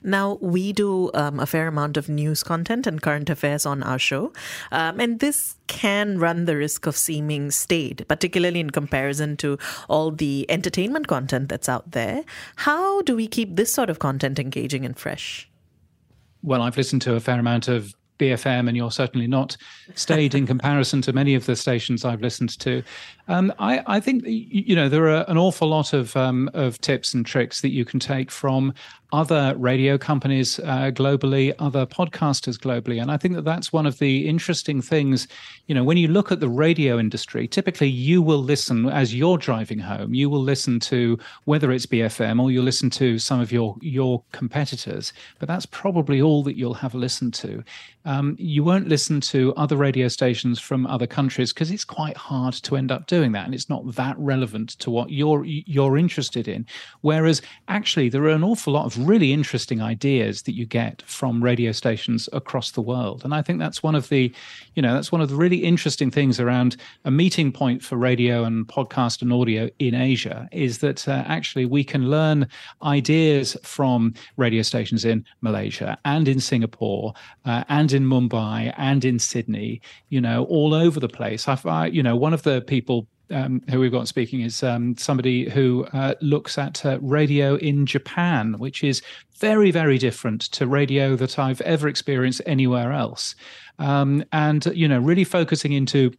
Now, 0.03 0.39
we 0.41 0.73
do 0.73 1.11
um, 1.15 1.39
a 1.39 1.47
fair 1.47 1.69
amount 1.69 1.97
of 1.97 2.09
news 2.09 2.43
content 2.43 2.87
and 2.87 3.01
current 3.01 3.31
affairs 3.31 3.65
on 3.65 3.83
our 3.83 3.99
show, 3.99 4.33
um, 4.73 4.99
and 4.99 5.21
this 5.21 5.57
can 5.69 6.19
run 6.19 6.45
the 6.47 6.57
risk 6.57 6.87
of 6.87 6.97
seeming 6.97 7.51
staid, 7.51 8.05
particularly 8.09 8.61
in 8.61 8.71
comparison 8.71 9.37
to 9.39 9.59
all 9.89 10.11
the 10.11 10.47
entertainment 10.49 11.07
content 11.07 11.49
that's 11.49 11.69
out 11.69 11.93
there. 11.93 12.25
How 12.57 13.03
do 13.03 13.15
we 13.15 13.29
keep 13.29 13.57
this 13.57 13.73
sort 13.73 13.91
of 13.91 13.99
content 13.99 14.39
engaging 14.39 14.85
and 14.85 14.99
fresh? 14.99 15.49
Well, 16.43 16.63
I've 16.63 16.77
listened 16.77 17.03
to 17.03 17.15
a 17.15 17.21
fair 17.21 17.39
amount 17.39 17.69
of 17.69 17.95
BFM, 18.19 18.69
and 18.69 18.77
you're 18.77 18.91
certainly 18.91 19.27
not 19.27 19.57
staid 19.95 20.35
in 20.35 20.47
comparison 20.47 21.03
to 21.03 21.13
many 21.13 21.35
of 21.35 21.47
the 21.47 21.57
stations 21.57 22.05
I've 22.05 22.21
listened 22.21 22.59
to. 22.61 22.83
Um, 23.29 23.53
I, 23.59 23.83
I, 23.87 24.01
think 24.01 24.23
you 24.27 24.77
know 24.77 24.89
there 24.89 25.09
are 25.09 25.25
an 25.29 25.39
awful 25.39 25.69
lot 25.69 25.93
of 25.93 26.17
um, 26.17 26.51
of 26.55 26.81
tips 26.81 27.15
and 27.15 27.27
tricks 27.27 27.63
that 27.63 27.71
you 27.71 27.85
can 27.85 27.99
take 27.99 28.31
from 28.31 28.75
other 29.13 29.55
radio 29.59 29.99
companies 29.99 30.59
uh, 30.61 30.91
globally, 30.91 31.55
other 31.59 31.85
podcasters 31.85 32.57
globally. 32.57 33.01
And 33.01 33.11
I 33.11 33.19
think 33.19 33.35
that 33.35 33.45
that's 33.45 33.73
one 33.73 33.85
of 33.85 33.99
the 33.99 34.27
interesting 34.27 34.81
things. 34.81 35.29
You 35.67 35.75
know, 35.75 35.85
when 35.85 35.99
you 35.99 36.09
look 36.09 36.33
at 36.33 36.41
the 36.41 36.49
radio 36.49 36.99
industry, 36.99 37.47
typically 37.47 37.89
you 37.89 38.23
will 38.23 38.43
listen 38.43 38.89
as 38.89 39.15
you're 39.15 39.37
driving 39.37 39.79
home, 39.79 40.15
you 40.15 40.31
will 40.31 40.43
listen 40.43 40.81
to 40.81 41.19
whether 41.45 41.71
it's 41.71 41.87
BFM 41.87 42.41
or 42.41 42.51
you'll 42.51 42.65
listen 42.65 42.89
to 42.91 43.19
some 43.19 43.39
of 43.41 43.53
your, 43.53 43.77
your 43.83 44.23
competitors, 44.33 45.13
but 45.39 45.47
that's 45.47 45.67
probably 45.67 46.23
all 46.23 46.43
that 46.43 46.57
you'll 46.57 46.75
have 46.75 46.95
listened 46.95 47.35
to. 47.35 47.63
Um, 48.05 48.35
you 48.39 48.65
won't 48.65 48.89
listen 48.89 49.21
to 49.21 49.55
other 49.55 49.77
radio 49.77 50.09
stations 50.09 50.59
from 50.59 50.87
other 50.87 51.07
countries 51.07 51.53
because 51.53 51.71
it's 51.71 51.85
quite 51.85 52.17
hard 52.17 52.55
to 52.55 52.77
end 52.77 52.91
up 52.91 53.07
doing 53.07 53.33
that. 53.33 53.45
And 53.45 53.55
it's 53.55 53.69
not 53.69 53.95
that 53.95 54.19
relevant 54.19 54.71
to 54.81 54.91
what 54.91 55.11
you're, 55.11 55.45
you're 55.45 55.97
interested 55.97 56.49
in. 56.49 56.67
Whereas 57.03 57.43
actually 57.69 58.09
there 58.09 58.25
are 58.25 58.31
an 58.31 58.43
awful 58.43 58.73
lot 58.73 58.87
of 58.87 59.02
really 59.07 59.33
interesting 59.33 59.83
ideas 59.83 60.43
that 60.43 60.55
you 60.55 60.67
get 60.67 61.03
from 61.03 61.43
radio 61.43 61.73
stations 61.73 62.29
across 62.33 62.71
the 62.73 62.81
world. 62.81 63.25
And 63.25 63.35
I 63.35 63.43
think 63.43 63.59
that's 63.59 63.83
one 63.83 63.95
of 63.95 64.09
the, 64.09 64.33
you 64.75 64.83
know, 64.83 64.95
that's 64.95 65.13
one 65.13 65.21
of 65.21 65.29
the 65.29 65.35
really 65.35 65.59
interesting 65.59 66.11
things 66.11 66.41
around 66.41 66.77
a 67.05 67.11
meeting 67.11 67.53
point 67.53 67.83
for 67.83 67.97
radio 67.97 68.45
and 68.45 68.67
podcast 68.67 69.23
and 69.23 69.33
audio 69.33 69.69
in 69.79 69.95
Asia 69.95 70.49
is 70.53 70.79
that 70.79 71.07
uh, 71.09 71.25
actually 71.27 71.67
we 71.67 71.85
can 71.85 72.11
learn 72.11 72.49
ideas 72.83 73.57
from 73.63 74.15
radio 74.37 74.63
stations 74.63 75.05
in 75.05 75.25
Malaysia 75.41 75.99
and 76.05 76.29
in 76.29 76.41
Singapore 76.41 77.15
uh, 77.45 77.65
and 77.69 77.93
in 77.93 78.05
Mumbai 78.05 78.73
and 78.77 79.05
in 79.05 79.19
Sydney, 79.19 79.81
you 80.09 80.21
know, 80.21 80.45
all 80.45 80.75
over 80.75 81.01
the 81.01 81.09
place. 81.09 81.47
I, 81.49 81.87
you 81.87 82.03
know, 82.03 82.17
one 82.17 82.35
of 82.35 82.43
the 82.43 82.61
people 82.63 83.07
um, 83.33 83.63
who 83.71 83.81
we've 83.81 83.93
got 83.93 84.09
speaking 84.09 84.41
is 84.41 84.63
um, 84.63 84.97
somebody 84.97 85.49
who 85.49 85.87
uh, 85.93 86.15
looks 86.21 86.59
at 86.59 86.85
uh, 86.85 86.99
radio 87.01 87.57
in 87.57 87.87
Japan, 87.87 88.55
which 88.59 88.85
is 88.85 89.03
very, 89.39 89.71
very 89.71 89.99
different 89.99 90.43
to 90.53 90.67
radio 90.67 91.17
that 91.17 91.39
I've 91.39 91.61
ever 91.63 91.89
experienced 91.89 92.43
anywhere 92.47 92.93
else. 92.93 93.35
Um, 93.79 94.25
and, 94.33 94.65
you 94.67 94.87
know, 94.87 95.01
really 95.01 95.25
focusing 95.25 95.73
into 95.73 96.13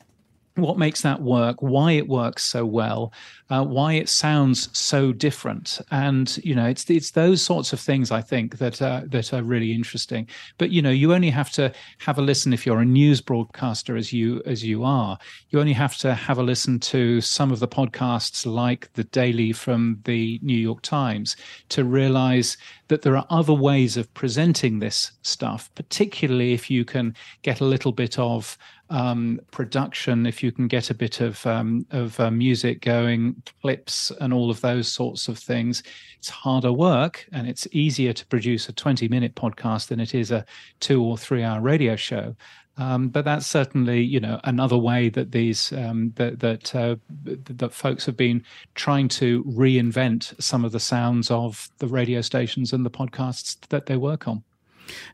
what 0.55 0.77
makes 0.77 1.01
that 1.01 1.21
work, 1.21 1.61
why 1.61 1.93
it 1.93 2.07
works 2.07 2.43
so 2.43 2.65
well, 2.65 3.11
uh, 3.49 3.63
why 3.63 3.93
it 3.93 4.09
sounds 4.09 4.69
so 4.77 5.11
different, 5.11 5.79
and 5.91 6.37
you 6.43 6.55
know, 6.55 6.65
it's 6.65 6.89
it's 6.89 7.11
those 7.11 7.41
sorts 7.41 7.73
of 7.73 7.79
things 7.79 8.11
I 8.11 8.21
think 8.21 8.57
that 8.57 8.81
uh, 8.81 9.01
that 9.05 9.33
are 9.33 9.43
really 9.43 9.73
interesting. 9.73 10.27
But 10.57 10.71
you 10.71 10.81
know, 10.81 10.89
you 10.89 11.13
only 11.13 11.29
have 11.29 11.51
to 11.51 11.73
have 11.99 12.17
a 12.17 12.21
listen 12.21 12.53
if 12.53 12.65
you're 12.65 12.79
a 12.79 12.85
news 12.85 13.21
broadcaster, 13.21 13.95
as 13.95 14.13
you 14.13 14.41
as 14.45 14.63
you 14.63 14.83
are. 14.83 15.17
You 15.49 15.59
only 15.59 15.73
have 15.73 15.97
to 15.97 16.13
have 16.13 16.37
a 16.37 16.43
listen 16.43 16.79
to 16.79 17.21
some 17.21 17.51
of 17.51 17.59
the 17.59 17.67
podcasts 17.67 18.45
like 18.45 18.91
the 18.93 19.03
Daily 19.03 19.51
from 19.51 19.99
the 20.05 20.39
New 20.41 20.57
York 20.57 20.81
Times 20.81 21.35
to 21.69 21.83
realize 21.83 22.57
that 22.87 23.01
there 23.01 23.17
are 23.17 23.25
other 23.29 23.53
ways 23.53 23.97
of 23.97 24.13
presenting 24.13 24.79
this 24.79 25.11
stuff, 25.21 25.69
particularly 25.75 26.53
if 26.53 26.69
you 26.69 26.85
can 26.85 27.15
get 27.41 27.59
a 27.59 27.65
little 27.65 27.91
bit 27.91 28.19
of 28.19 28.57
um, 28.89 29.39
production, 29.51 30.25
if 30.25 30.43
you 30.43 30.51
can 30.51 30.67
get 30.67 30.89
a 30.89 30.93
bit 30.93 31.19
of 31.19 31.45
um, 31.47 31.85
of 31.91 32.19
uh, 32.19 32.29
music 32.29 32.81
going, 32.81 33.32
clips, 33.61 34.11
and 34.19 34.33
all 34.33 34.49
of 34.49 34.61
those 34.61 34.91
sorts 34.91 35.27
of 35.27 35.37
things, 35.37 35.83
it's 36.17 36.29
harder 36.29 36.71
work, 36.71 37.27
and 37.31 37.47
it's 37.47 37.67
easier 37.71 38.13
to 38.13 38.25
produce 38.27 38.69
a 38.69 38.73
twenty 38.73 39.07
minute 39.07 39.35
podcast 39.35 39.87
than 39.87 39.99
it 39.99 40.13
is 40.13 40.31
a 40.31 40.45
two 40.79 41.03
or 41.03 41.17
three 41.17 41.43
hour 41.43 41.61
radio 41.61 41.95
show. 41.95 42.35
Um, 42.75 43.09
but 43.09 43.23
that's 43.23 43.45
certainly, 43.45 44.01
you 44.01 44.19
know, 44.19 44.39
another 44.45 44.77
way 44.77 45.09
that 45.09 45.31
these 45.31 45.71
um, 45.73 46.11
that 46.15 46.39
that 46.39 46.73
uh, 46.73 46.95
that 47.23 47.73
folks 47.73 48.05
have 48.07 48.17
been 48.17 48.43
trying 48.73 49.07
to 49.09 49.43
reinvent 49.43 50.41
some 50.41 50.65
of 50.65 50.71
the 50.71 50.79
sounds 50.79 51.29
of 51.29 51.69
the 51.77 51.87
radio 51.87 52.21
stations 52.21 52.73
and 52.73 52.83
the 52.83 52.89
podcasts 52.89 53.57
that 53.69 53.85
they 53.85 53.95
work 53.95 54.27
on. 54.27 54.43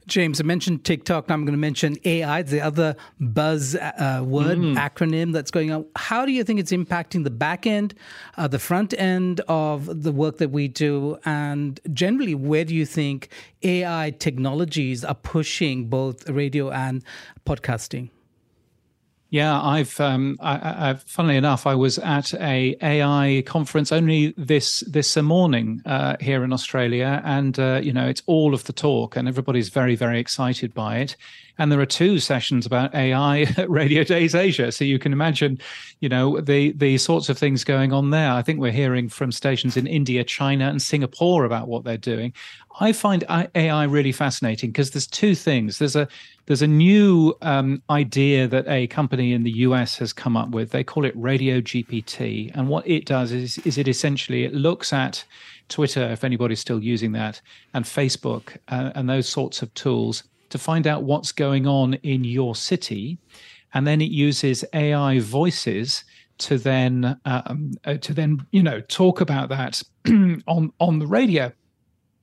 James, 0.08 0.42
I 0.42 0.44
mentioned 0.44 0.84
TikTok. 0.84 1.30
Now 1.30 1.36
I'm 1.36 1.46
going 1.46 1.54
to 1.54 1.60
mention 1.60 1.98
AI, 2.06 2.42
the 2.42 2.62
other 2.62 2.96
buzz 3.20 3.76
uh, 3.76 4.24
word 4.26 4.58
mm. 4.58 4.76
acronym 4.76 5.34
that's 5.34 5.52
going 5.52 5.72
on. 5.72 5.86
How 5.96 6.26
do 6.26 6.32
you 6.32 6.44
think 6.44 6.60
it's 6.60 6.72
impacting 6.72 7.24
the 7.24 7.30
back 7.30 7.68
end, 7.68 7.94
uh, 8.38 8.48
the 8.48 8.60
front 8.60 8.94
end 8.98 9.42
of 9.48 10.04
the 10.04 10.12
work 10.12 10.38
that 10.38 10.52
we 10.52 10.68
do? 10.68 11.18
And 11.26 11.80
generally, 11.94 12.36
where 12.36 12.66
do 12.66 12.74
you 12.74 12.86
think 12.86 13.30
AI 13.64 14.14
technologies 14.20 15.04
are 15.06 15.16
pushing 15.16 15.90
both 15.90 16.30
radio 16.30 16.72
and 16.72 17.04
podcasting? 17.46 18.10
Yeah, 19.32 19.62
I've, 19.62 20.00
um, 20.00 20.38
I, 20.40 20.90
I, 20.90 20.94
funnily 21.06 21.38
enough, 21.38 21.68
I 21.68 21.76
was 21.76 22.00
at 22.00 22.34
a 22.34 22.76
AI 22.82 23.44
conference 23.46 23.92
only 23.92 24.34
this 24.38 24.80
this 24.88 25.16
morning 25.18 25.84
uh, 25.86 26.16
here 26.20 26.44
in 26.44 26.52
Australia, 26.52 27.22
and 27.24 27.60
uh, 27.60 27.80
you 27.84 27.94
know, 27.94 28.08
it's 28.08 28.24
all 28.26 28.56
of 28.56 28.64
the 28.64 28.74
talk, 28.74 29.16
and 29.16 29.28
everybody's 29.28 29.70
very, 29.70 29.96
very 29.96 30.20
excited 30.20 30.74
by 30.74 30.98
it. 30.98 31.16
And 31.60 31.72
there 31.72 31.80
are 31.82 31.86
two 31.86 32.20
sessions 32.20 32.66
about 32.66 32.96
AI 32.96 33.42
at 33.58 33.70
Radio 33.70 34.04
Days 34.04 34.34
Asia. 34.34 34.72
So 34.72 34.86
you 34.86 34.98
can 34.98 35.14
imagine, 35.14 35.60
you 36.00 36.10
know, 36.10 36.40
the 36.40 36.72
the 36.72 36.98
sorts 36.98 37.30
of 37.30 37.38
things 37.38 37.64
going 37.64 37.94
on 37.94 38.10
there. 38.10 38.32
I 38.32 38.42
think 38.42 38.60
we're 38.60 38.72
hearing 38.72 39.10
from 39.10 39.32
stations 39.32 39.78
in 39.78 39.86
India, 39.86 40.24
China, 40.24 40.70
and 40.70 40.82
Singapore 40.82 41.44
about 41.46 41.68
what 41.68 41.84
they're 41.84 41.98
doing. 41.98 42.34
I 42.82 42.94
find 42.94 43.26
AI 43.56 43.84
really 43.84 44.14
fascinating 44.14 44.72
because 44.72 44.92
there's 44.92 45.08
two 45.08 45.36
things. 45.36 45.80
There's 45.80 45.98
a 45.98 46.08
there's 46.46 46.62
a 46.62 46.68
new 46.68 47.36
um, 47.42 47.84
idea 47.90 48.48
that 48.48 48.68
a 48.68 48.88
company 48.88 49.34
in 49.34 49.44
the 49.44 49.52
US 49.68 49.98
has 49.98 50.14
come 50.14 50.38
up 50.38 50.50
with. 50.50 50.72
They 50.72 50.84
call 50.84 51.06
it 51.06 51.14
Radio 51.16 51.60
GPT, 51.60 52.52
and 52.56 52.70
what 52.70 52.88
it 52.88 53.06
does 53.06 53.34
is 53.34 53.58
is 53.60 53.78
it 53.78 53.88
essentially 53.88 54.46
it 54.46 54.54
looks 54.54 54.94
at 54.94 55.26
Twitter, 55.68 56.04
if 56.10 56.24
anybody's 56.24 56.60
still 56.60 56.82
using 56.82 57.12
that, 57.12 57.42
and 57.74 57.86
Facebook 57.86 58.58
uh, 58.70 58.92
and 58.96 59.10
those 59.10 59.28
sorts 59.28 59.62
of 59.62 59.74
tools 59.74 60.24
to 60.50 60.58
find 60.58 60.88
out 60.88 61.04
what's 61.04 61.32
going 61.32 61.68
on 61.68 61.96
in 61.96 62.24
your 62.24 62.56
city, 62.56 63.18
and 63.74 63.86
then 63.86 64.02
it 64.02 64.12
uses 64.12 64.66
AI 64.74 65.20
voices 65.20 66.04
to 66.40 66.58
then 66.58 67.20
um, 67.26 67.72
uh, 67.86 67.96
to 67.96 68.14
then 68.14 68.46
you 68.52 68.64
know 68.64 68.82
talk 68.82 69.22
about 69.22 69.50
that 69.50 69.82
on 70.48 70.72
on 70.80 71.00
the 71.00 71.08
radio. 71.08 71.52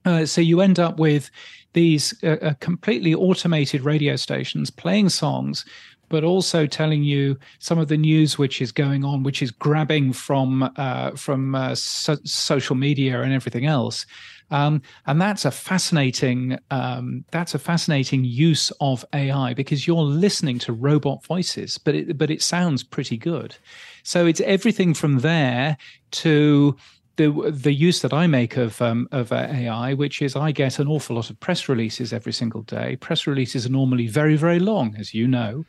Uh, 0.04 0.24
so 0.24 0.40
you 0.40 0.60
end 0.60 0.78
up 0.78 0.98
with 0.98 1.30
these 1.72 2.14
uh, 2.22 2.36
uh, 2.42 2.54
completely 2.60 3.12
automated 3.12 3.82
radio 3.82 4.14
stations 4.16 4.70
playing 4.70 5.08
songs, 5.08 5.64
but 6.08 6.24
also 6.24 6.66
telling 6.66 7.02
you 7.02 7.36
some 7.58 7.78
of 7.78 7.88
the 7.88 7.96
news 7.96 8.38
which 8.38 8.62
is 8.62 8.70
going 8.70 9.04
on, 9.04 9.22
which 9.22 9.42
is 9.42 9.50
grabbing 9.50 10.12
from 10.12 10.70
uh, 10.76 11.10
from 11.12 11.54
uh, 11.54 11.74
so- 11.74 12.16
social 12.24 12.76
media 12.76 13.22
and 13.22 13.32
everything 13.32 13.66
else. 13.66 14.06
Um, 14.50 14.82
and 15.06 15.20
that's 15.20 15.44
a 15.44 15.50
fascinating 15.50 16.58
um, 16.70 17.24
that's 17.30 17.54
a 17.54 17.58
fascinating 17.58 18.24
use 18.24 18.70
of 18.80 19.04
AI 19.12 19.54
because 19.54 19.86
you're 19.86 20.02
listening 20.02 20.58
to 20.60 20.72
robot 20.72 21.24
voices, 21.24 21.78
but 21.78 21.94
it, 21.94 22.18
but 22.18 22.30
it 22.30 22.42
sounds 22.42 22.82
pretty 22.82 23.16
good. 23.16 23.56
So 24.04 24.26
it's 24.26 24.40
everything 24.42 24.94
from 24.94 25.18
there 25.18 25.76
to 26.12 26.76
the 27.16 27.50
the 27.50 27.72
use 27.72 28.02
that 28.02 28.12
I 28.12 28.26
make 28.26 28.56
of 28.56 28.80
um, 28.80 29.08
of 29.10 29.32
uh, 29.32 29.48
AI, 29.50 29.94
which 29.94 30.22
is 30.22 30.36
I 30.36 30.52
get 30.52 30.78
an 30.78 30.86
awful 30.86 31.16
lot 31.16 31.30
of 31.30 31.40
press 31.40 31.68
releases 31.68 32.12
every 32.12 32.32
single 32.32 32.62
day. 32.62 32.96
Press 32.96 33.26
releases 33.26 33.66
are 33.66 33.70
normally 33.70 34.06
very 34.06 34.36
very 34.36 34.60
long, 34.60 34.94
as 34.96 35.12
you 35.12 35.26
know. 35.26 35.64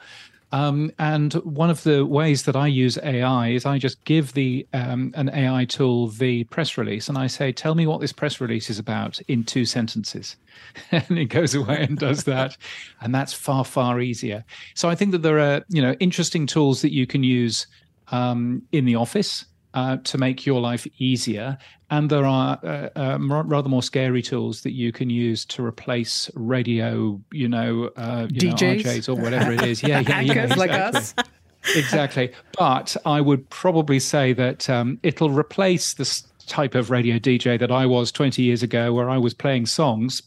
Um, 0.51 0.91
and 0.97 1.33
one 1.33 1.69
of 1.69 1.83
the 1.83 2.05
ways 2.05 2.43
that 2.43 2.55
I 2.55 2.67
use 2.67 2.97
AI 3.03 3.49
is 3.49 3.65
I 3.65 3.77
just 3.77 4.03
give 4.05 4.33
the 4.33 4.65
um, 4.73 5.11
an 5.15 5.29
AI 5.29 5.65
tool 5.65 6.07
the 6.07 6.45
press 6.45 6.77
release, 6.77 7.09
and 7.09 7.17
I 7.17 7.27
say, 7.27 7.51
"Tell 7.51 7.75
me 7.75 7.85
what 7.85 7.99
this 7.99 8.13
press 8.13 8.39
release 8.39 8.69
is 8.69 8.79
about 8.79 9.19
in 9.27 9.43
two 9.43 9.65
sentences," 9.65 10.37
and 10.91 11.17
it 11.17 11.25
goes 11.25 11.53
away 11.53 11.81
and 11.81 11.97
does 11.97 12.23
that, 12.23 12.55
and 13.01 13.13
that's 13.13 13.33
far 13.33 13.65
far 13.65 13.99
easier. 13.99 14.45
So 14.73 14.89
I 14.89 14.95
think 14.95 15.11
that 15.11 15.21
there 15.21 15.39
are 15.39 15.63
you 15.67 15.81
know 15.81 15.93
interesting 15.99 16.47
tools 16.47 16.81
that 16.81 16.93
you 16.93 17.05
can 17.05 17.23
use 17.23 17.67
um, 18.11 18.61
in 18.71 18.85
the 18.85 18.95
office 18.95 19.45
uh, 19.77 19.97
to 19.97 20.17
make 20.17 20.43
your 20.43 20.59
life 20.59 20.87
easier. 20.97 21.55
And 21.91 22.09
there 22.09 22.25
are 22.25 22.59
uh, 22.63 22.89
uh, 22.95 23.17
rather 23.21 23.69
more 23.69 23.83
scary 23.83 24.23
tools 24.23 24.61
that 24.61 24.71
you 24.71 24.91
can 24.91 25.11
use 25.11 25.45
to 25.45 25.63
replace 25.63 26.31
radio, 26.33 27.21
you 27.31 27.47
know, 27.47 27.91
uh, 27.95 28.25
you 28.31 28.41
DJs. 28.41 28.85
Know, 28.85 28.91
RJs 28.91 29.09
or 29.09 29.21
whatever 29.21 29.51
it 29.51 29.61
is. 29.61 29.83
Yeah, 29.83 29.99
yeah, 30.07 30.21
yeah. 30.21 30.43
Exactly. 30.43 30.67
like 30.67 30.71
us. 30.71 31.13
exactly. 31.75 32.33
But 32.57 32.97
I 33.05 33.21
would 33.21 33.47
probably 33.51 33.99
say 33.99 34.33
that 34.33 34.67
um, 34.67 34.99
it'll 35.03 35.29
replace 35.29 35.93
this 35.93 36.23
type 36.47 36.73
of 36.73 36.89
radio 36.89 37.19
DJ 37.19 37.59
that 37.59 37.71
I 37.71 37.85
was 37.85 38.11
20 38.11 38.41
years 38.41 38.63
ago, 38.63 38.91
where 38.93 39.11
I 39.11 39.19
was 39.19 39.35
playing 39.35 39.67
songs 39.67 40.23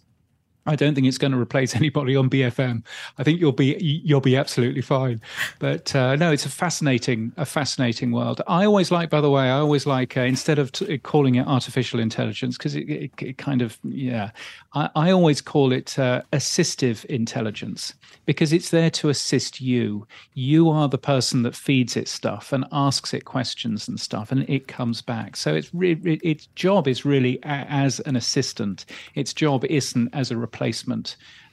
I 0.71 0.77
don't 0.77 0.95
think 0.95 1.09
it's 1.09 1.19
going 1.19 1.33
to 1.33 1.39
replace 1.39 1.75
anybody 1.83 2.15
on 2.15 2.31
BFM. 2.31 2.85
I 3.19 3.25
think 3.25 3.41
you'll 3.41 3.53
be 3.53 3.77
you'll 4.05 4.21
be 4.21 4.37
absolutely 4.37 4.83
fine. 4.83 5.21
But 5.59 5.95
uh, 5.95 6.15
no, 6.17 6.31
it's 6.31 6.47
a 6.47 6.49
fascinating 6.49 7.33
a 7.37 7.45
fascinating 7.45 8.13
world. 8.13 8.41
I 8.47 8.65
always 8.65 8.91
like, 8.93 9.11
by 9.11 9.21
the 9.21 9.31
way, 9.31 9.51
I 9.51 9.59
always 9.59 9.85
like 9.85 10.17
uh, 10.17 10.21
instead 10.21 10.59
of 10.61 10.71
t- 10.71 10.99
calling 10.99 11.35
it 11.35 11.47
artificial 11.47 11.99
intelligence 11.99 12.57
because 12.57 12.77
it, 12.77 12.89
it, 12.89 13.11
it, 13.21 13.39
kind 13.39 13.63
of 13.63 13.79
yeah, 13.83 14.31
I, 14.75 14.91
I 14.95 15.11
always 15.11 15.41
call 15.41 15.73
it 15.73 15.99
uh, 15.99 16.23
assistive 16.33 17.05
intelligence 17.07 17.95
because 18.27 18.53
it's 18.53 18.71
there 18.71 18.91
to 18.91 19.09
assist 19.09 19.61
you. 19.61 20.07
You 20.35 20.71
are 20.71 20.89
the 20.89 20.99
person 20.99 21.43
that 21.43 21.57
feeds 21.57 21.97
it 21.97 22.07
stuff 22.07 22.53
and 22.53 22.65
asks 22.71 23.13
it 23.13 23.25
questions 23.25 23.89
and 23.89 23.99
stuff, 23.99 24.31
and 24.31 24.49
it 24.49 24.69
comes 24.69 25.03
back. 25.03 25.37
So 25.37 25.53
it's 25.53 25.75
re- 25.75 26.21
its 26.23 26.47
job 26.55 26.87
is 26.87 27.05
really 27.05 27.39
a- 27.43 27.67
as 27.69 27.99
an 28.01 28.15
assistant. 28.15 28.85
Its 29.17 29.33
job 29.33 29.65
isn't 29.65 30.11
as 30.13 30.31
a 30.31 30.37
replacement 30.37 30.60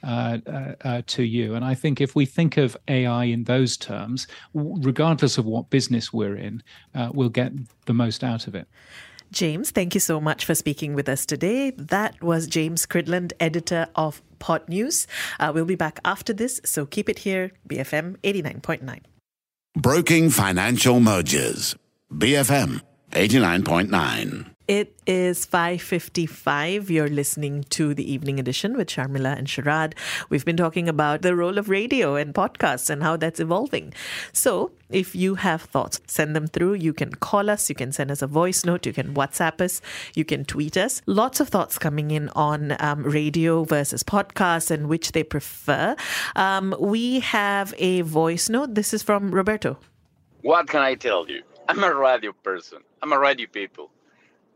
uh, 0.02 0.38
uh, 0.46 0.72
uh, 0.84 1.02
to 1.06 1.22
you. 1.22 1.54
And 1.54 1.64
I 1.64 1.74
think 1.74 2.00
if 2.00 2.14
we 2.14 2.26
think 2.26 2.56
of 2.56 2.76
AI 2.86 3.24
in 3.24 3.44
those 3.44 3.76
terms, 3.76 4.26
regardless 4.54 5.38
of 5.38 5.44
what 5.44 5.70
business 5.70 6.12
we're 6.12 6.36
in, 6.36 6.62
uh, 6.94 7.10
we'll 7.12 7.28
get 7.28 7.52
the 7.86 7.94
most 7.94 8.22
out 8.22 8.46
of 8.46 8.54
it. 8.54 8.68
James, 9.30 9.70
thank 9.70 9.94
you 9.94 10.00
so 10.00 10.20
much 10.20 10.44
for 10.44 10.54
speaking 10.54 10.94
with 10.94 11.08
us 11.08 11.26
today. 11.26 11.70
That 11.70 12.22
was 12.22 12.46
James 12.46 12.86
Cridland, 12.86 13.32
editor 13.40 13.88
of 13.94 14.22
Podnews. 14.38 15.06
Uh, 15.38 15.52
we'll 15.54 15.66
be 15.66 15.74
back 15.74 16.00
after 16.04 16.32
this, 16.32 16.60
so 16.64 16.86
keep 16.86 17.08
it 17.08 17.20
here, 17.20 17.50
BFM 17.68 18.16
89.9. 18.22 19.00
Broking 19.76 20.30
financial 20.30 21.00
mergers, 21.00 21.76
BFM 22.10 22.80
89.9. 23.12 24.57
It 24.68 25.00
is 25.06 25.46
5:55. 25.46 26.90
You're 26.90 27.08
listening 27.08 27.64
to 27.70 27.94
the 27.94 28.04
evening 28.12 28.38
edition 28.38 28.76
with 28.76 28.88
Sharmila 28.88 29.34
and 29.38 29.46
Sharad. 29.46 29.94
We've 30.28 30.44
been 30.44 30.58
talking 30.58 30.90
about 30.90 31.22
the 31.22 31.34
role 31.34 31.56
of 31.56 31.70
radio 31.70 32.16
and 32.16 32.34
podcasts 32.34 32.90
and 32.90 33.02
how 33.02 33.16
that's 33.16 33.40
evolving. 33.40 33.94
So, 34.34 34.72
if 34.90 35.14
you 35.14 35.36
have 35.36 35.62
thoughts, 35.62 36.02
send 36.06 36.36
them 36.36 36.48
through. 36.48 36.74
You 36.74 36.92
can 36.92 37.14
call 37.14 37.48
us, 37.48 37.70
you 37.70 37.74
can 37.74 37.92
send 37.92 38.10
us 38.10 38.20
a 38.20 38.26
voice 38.26 38.66
note, 38.66 38.84
you 38.84 38.92
can 38.92 39.14
WhatsApp 39.14 39.62
us, 39.62 39.80
you 40.14 40.26
can 40.26 40.44
tweet 40.44 40.76
us. 40.76 41.00
Lots 41.06 41.40
of 41.40 41.48
thoughts 41.48 41.78
coming 41.78 42.10
in 42.10 42.28
on 42.36 42.76
um, 42.78 43.04
radio 43.04 43.64
versus 43.64 44.02
podcasts 44.02 44.70
and 44.70 44.86
which 44.86 45.12
they 45.12 45.24
prefer. 45.24 45.96
Um, 46.36 46.76
we 46.78 47.20
have 47.20 47.72
a 47.78 48.02
voice 48.02 48.50
note. 48.50 48.74
This 48.74 48.92
is 48.92 49.02
from 49.02 49.30
Roberto. 49.30 49.78
What 50.42 50.68
can 50.68 50.82
I 50.82 50.94
tell 50.94 51.26
you? 51.26 51.42
I'm 51.70 51.82
a 51.82 51.94
radio 51.94 52.32
person. 52.32 52.80
I'm 53.00 53.14
a 53.14 53.18
radio 53.18 53.46
people. 53.46 53.90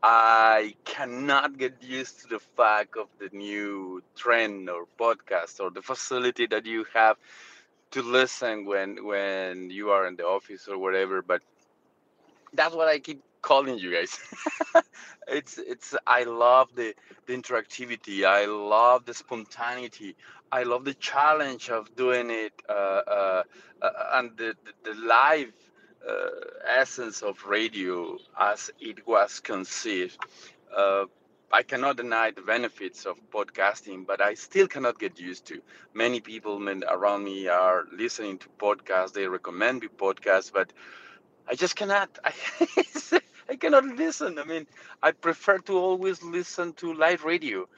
I 0.02 0.74
cannot 0.84 1.58
get 1.58 1.82
used 1.82 2.20
to 2.22 2.28
the 2.28 2.38
fact 2.40 2.96
of 2.96 3.08
the 3.18 3.28
new 3.36 4.02
trend 4.16 4.68
or 4.70 4.86
podcast 4.98 5.60
or 5.60 5.70
the 5.70 5.82
facility 5.82 6.46
that 6.46 6.66
you 6.66 6.84
have 6.94 7.16
to 7.92 8.02
listen 8.02 8.64
when 8.66 9.04
when 9.04 9.70
you 9.70 9.90
are 9.90 10.06
in 10.06 10.16
the 10.16 10.26
office 10.26 10.68
or 10.68 10.78
whatever. 10.78 11.22
But 11.22 11.42
that's 12.52 12.74
what 12.74 12.88
I 12.88 12.98
keep 12.98 13.22
calling 13.42 13.78
you 13.78 13.92
guys. 13.94 14.18
it's 15.28 15.58
it's 15.58 15.94
I 16.06 16.24
love 16.24 16.68
the 16.74 16.94
the 17.26 17.34
interactivity. 17.36 18.24
I 18.24 18.46
love 18.46 19.04
the 19.04 19.14
spontaneity. 19.14 20.16
I 20.50 20.64
love 20.64 20.84
the 20.84 20.94
challenge 20.94 21.70
of 21.70 21.94
doing 21.96 22.30
it 22.30 22.52
uh, 22.68 22.72
uh, 22.72 23.42
uh, 23.82 23.90
and 24.14 24.36
the, 24.36 24.54
the, 24.64 24.92
the 24.92 25.00
live 25.00 25.52
essence 26.66 27.22
of 27.22 27.44
radio 27.46 28.18
as 28.38 28.70
it 28.80 29.06
was 29.06 29.40
conceived. 29.40 30.18
Uh, 30.76 31.04
I 31.52 31.62
cannot 31.62 31.96
deny 31.96 32.30
the 32.30 32.42
benefits 32.42 33.04
of 33.06 33.16
podcasting, 33.30 34.06
but 34.06 34.20
I 34.20 34.34
still 34.34 34.66
cannot 34.68 34.98
get 34.98 35.20
used 35.20 35.46
to. 35.46 35.60
Many 35.94 36.20
people 36.20 36.58
around 36.88 37.24
me 37.24 37.48
are 37.48 37.84
listening 37.92 38.38
to 38.38 38.48
podcasts. 38.58 39.12
They 39.12 39.26
recommend 39.26 39.82
me 39.82 39.88
podcasts, 39.88 40.52
but 40.52 40.72
I 41.48 41.54
just 41.54 41.76
cannot. 41.76 42.18
I, 42.24 42.32
I 43.48 43.56
cannot 43.56 43.84
listen. 43.84 44.38
I 44.38 44.44
mean, 44.44 44.66
I 45.02 45.12
prefer 45.12 45.58
to 45.58 45.78
always 45.78 46.22
listen 46.22 46.72
to 46.74 46.94
live 46.94 47.24
radio. 47.24 47.68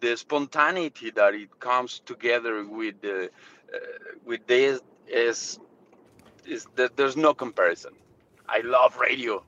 The 0.00 0.16
spontaneity 0.16 1.10
that 1.12 1.34
it 1.34 1.58
comes 1.60 2.00
together 2.00 2.64
with 2.66 3.00
the 3.00 3.30
uh, 3.74 3.78
with 4.24 4.46
this 4.46 4.80
is 5.08 5.58
is 6.46 6.66
there's 6.96 7.16
no 7.16 7.34
comparison. 7.34 7.92
I 8.48 8.60
love 8.60 8.96
radio. 8.98 9.42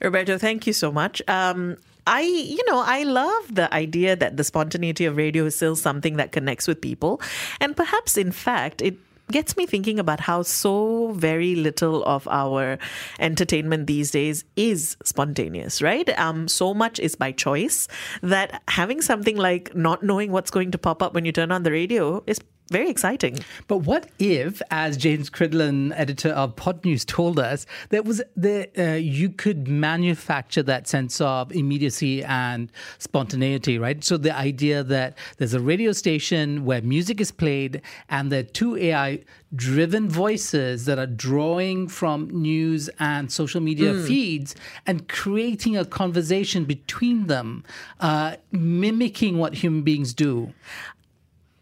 Roberto, 0.00 0.38
thank 0.38 0.66
you 0.66 0.72
so 0.72 0.92
much. 0.92 1.22
Um, 1.28 1.76
I, 2.06 2.20
you 2.20 2.62
know, 2.68 2.82
I 2.84 3.04
love 3.04 3.54
the 3.54 3.72
idea 3.72 4.14
that 4.16 4.36
the 4.36 4.44
spontaneity 4.44 5.06
of 5.06 5.16
radio 5.16 5.46
is 5.46 5.56
still 5.56 5.76
something 5.76 6.16
that 6.16 6.32
connects 6.32 6.68
with 6.68 6.80
people. 6.80 7.20
And 7.60 7.74
perhaps, 7.76 8.18
in 8.18 8.30
fact, 8.30 8.82
it 8.82 8.96
gets 9.30 9.56
me 9.56 9.64
thinking 9.64 9.98
about 9.98 10.20
how 10.20 10.42
so 10.42 11.12
very 11.12 11.54
little 11.54 12.04
of 12.04 12.28
our 12.28 12.78
entertainment 13.18 13.86
these 13.86 14.10
days 14.10 14.44
is 14.56 14.98
spontaneous, 15.02 15.80
right? 15.80 16.08
Um, 16.18 16.46
so 16.46 16.74
much 16.74 17.00
is 17.00 17.16
by 17.16 17.32
choice 17.32 17.88
that 18.22 18.62
having 18.68 19.00
something 19.00 19.36
like 19.36 19.74
not 19.74 20.02
knowing 20.02 20.30
what's 20.30 20.50
going 20.50 20.70
to 20.72 20.78
pop 20.78 21.02
up 21.02 21.14
when 21.14 21.24
you 21.24 21.32
turn 21.32 21.52
on 21.52 21.62
the 21.62 21.72
radio 21.72 22.22
is 22.26 22.38
very 22.70 22.88
exciting. 22.88 23.38
But 23.68 23.78
what 23.78 24.08
if, 24.18 24.62
as 24.70 24.96
James 24.96 25.28
Cridland, 25.28 25.92
editor 25.96 26.30
of 26.30 26.56
Pod 26.56 26.84
News, 26.84 27.04
told 27.04 27.38
us, 27.38 27.66
that 27.90 28.04
was 28.04 28.22
that 28.36 28.70
uh, 28.78 28.96
you 28.96 29.28
could 29.28 29.68
manufacture 29.68 30.62
that 30.62 30.88
sense 30.88 31.20
of 31.20 31.52
immediacy 31.52 32.24
and 32.24 32.72
spontaneity, 32.98 33.78
right? 33.78 34.02
So 34.02 34.16
the 34.16 34.34
idea 34.34 34.82
that 34.82 35.18
there's 35.36 35.52
a 35.52 35.60
radio 35.60 35.92
station 35.92 36.64
where 36.64 36.80
music 36.80 37.20
is 37.20 37.30
played, 37.30 37.82
and 38.08 38.32
there 38.32 38.40
are 38.40 38.44
two 38.44 38.76
AI 38.76 39.20
driven 39.54 40.08
voices 40.08 40.84
that 40.86 40.98
are 40.98 41.06
drawing 41.06 41.86
from 41.86 42.28
news 42.30 42.88
and 42.98 43.30
social 43.30 43.60
media 43.60 43.92
mm. 43.92 44.06
feeds 44.06 44.56
and 44.86 45.06
creating 45.08 45.76
a 45.76 45.84
conversation 45.84 46.64
between 46.64 47.26
them, 47.26 47.62
uh, 48.00 48.36
mimicking 48.50 49.38
what 49.38 49.54
human 49.54 49.82
beings 49.82 50.14
do. 50.14 50.52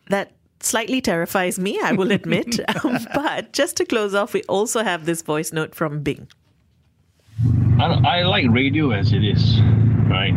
That 0.09 0.33
slightly 0.65 1.01
terrifies 1.01 1.59
me, 1.59 1.81
I 1.83 1.93
will 1.93 2.13
admit. 2.13 2.61
um, 2.85 2.99
but 3.15 3.53
just 3.53 3.77
to 3.79 3.85
close 3.85 4.15
off, 4.15 4.33
we 4.33 4.43
also 4.45 4.83
have 4.83 5.05
this 5.05 5.23
voice 5.23 5.53
note 5.53 5.75
from 5.75 6.03
Bing. 6.03 6.29
I, 7.81 8.19
I 8.19 8.23
like 8.23 8.47
radio 8.51 8.91
as 8.91 9.13
it 9.13 9.25
is, 9.25 9.61
right? 10.09 10.35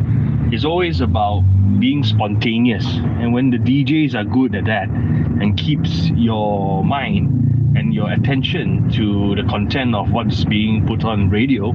It's 0.51 0.65
always 0.65 1.01
about 1.01 1.41
being 1.79 2.03
spontaneous. 2.03 2.85
And 2.85 3.33
when 3.33 3.49
the 3.49 3.57
DJs 3.57 4.15
are 4.15 4.23
good 4.23 4.55
at 4.55 4.65
that 4.65 4.89
and 4.89 5.57
keeps 5.57 6.07
your 6.09 6.83
mind 6.83 7.54
and 7.75 7.93
your 7.93 8.11
attention 8.11 8.89
to 8.91 9.35
the 9.35 9.43
content 9.43 9.95
of 9.95 10.11
what's 10.11 10.43
being 10.45 10.85
put 10.88 11.03
on 11.03 11.29
radio, 11.29 11.71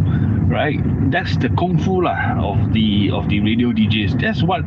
right? 0.49 0.81
That's 1.11 1.37
the 1.37 1.49
kung 1.51 1.79
fu 1.79 2.03
lah 2.03 2.39
of 2.39 2.73
the 2.73 3.11
of 3.11 3.29
the 3.29 3.41
radio 3.41 3.73
DJs. 3.73 4.21
That's 4.21 4.43
what 4.43 4.63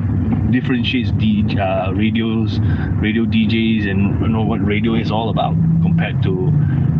differentiates 0.51 1.11
the 1.13 1.59
uh, 1.59 1.91
radios, 1.93 2.59
radio 3.01 3.25
DJs, 3.25 3.89
and 3.89 4.21
you 4.21 4.27
know 4.27 4.43
what 4.43 4.65
radio 4.65 4.95
is 4.95 5.11
all 5.11 5.29
about 5.29 5.55
compared 5.81 6.21
to 6.23 6.53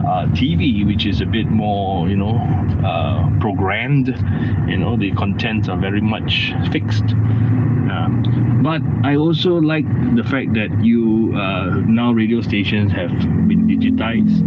uh, 0.06 0.26
TV, 0.36 0.86
which 0.86 1.06
is 1.06 1.22
a 1.22 1.26
bit 1.26 1.48
more, 1.48 2.10
you 2.10 2.18
know, 2.18 2.36
uh, 2.86 3.30
programmed. 3.40 4.08
You 4.68 4.78
know, 4.78 4.98
the 4.98 5.12
contents 5.14 5.70
are 5.70 5.78
very 5.78 6.02
much 6.02 6.54
fixed. 6.72 7.16
But 8.64 8.82
I 9.04 9.18
also 9.18 9.56
like 9.60 9.86
the 10.16 10.24
fact 10.24 10.54
that 10.54 10.84
you 10.84 11.34
uh, 11.36 11.82
now 11.86 12.14
radio 12.14 12.42
stations 12.42 12.92
have 12.94 13.12
been 13.48 13.68
digitized 13.68 14.40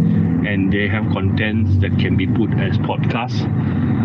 and 0.47 0.73
they 0.73 0.87
have 0.87 1.03
contents 1.13 1.77
that 1.81 1.97
can 1.99 2.17
be 2.17 2.25
put 2.25 2.49
as 2.53 2.77
podcasts. 2.79 3.45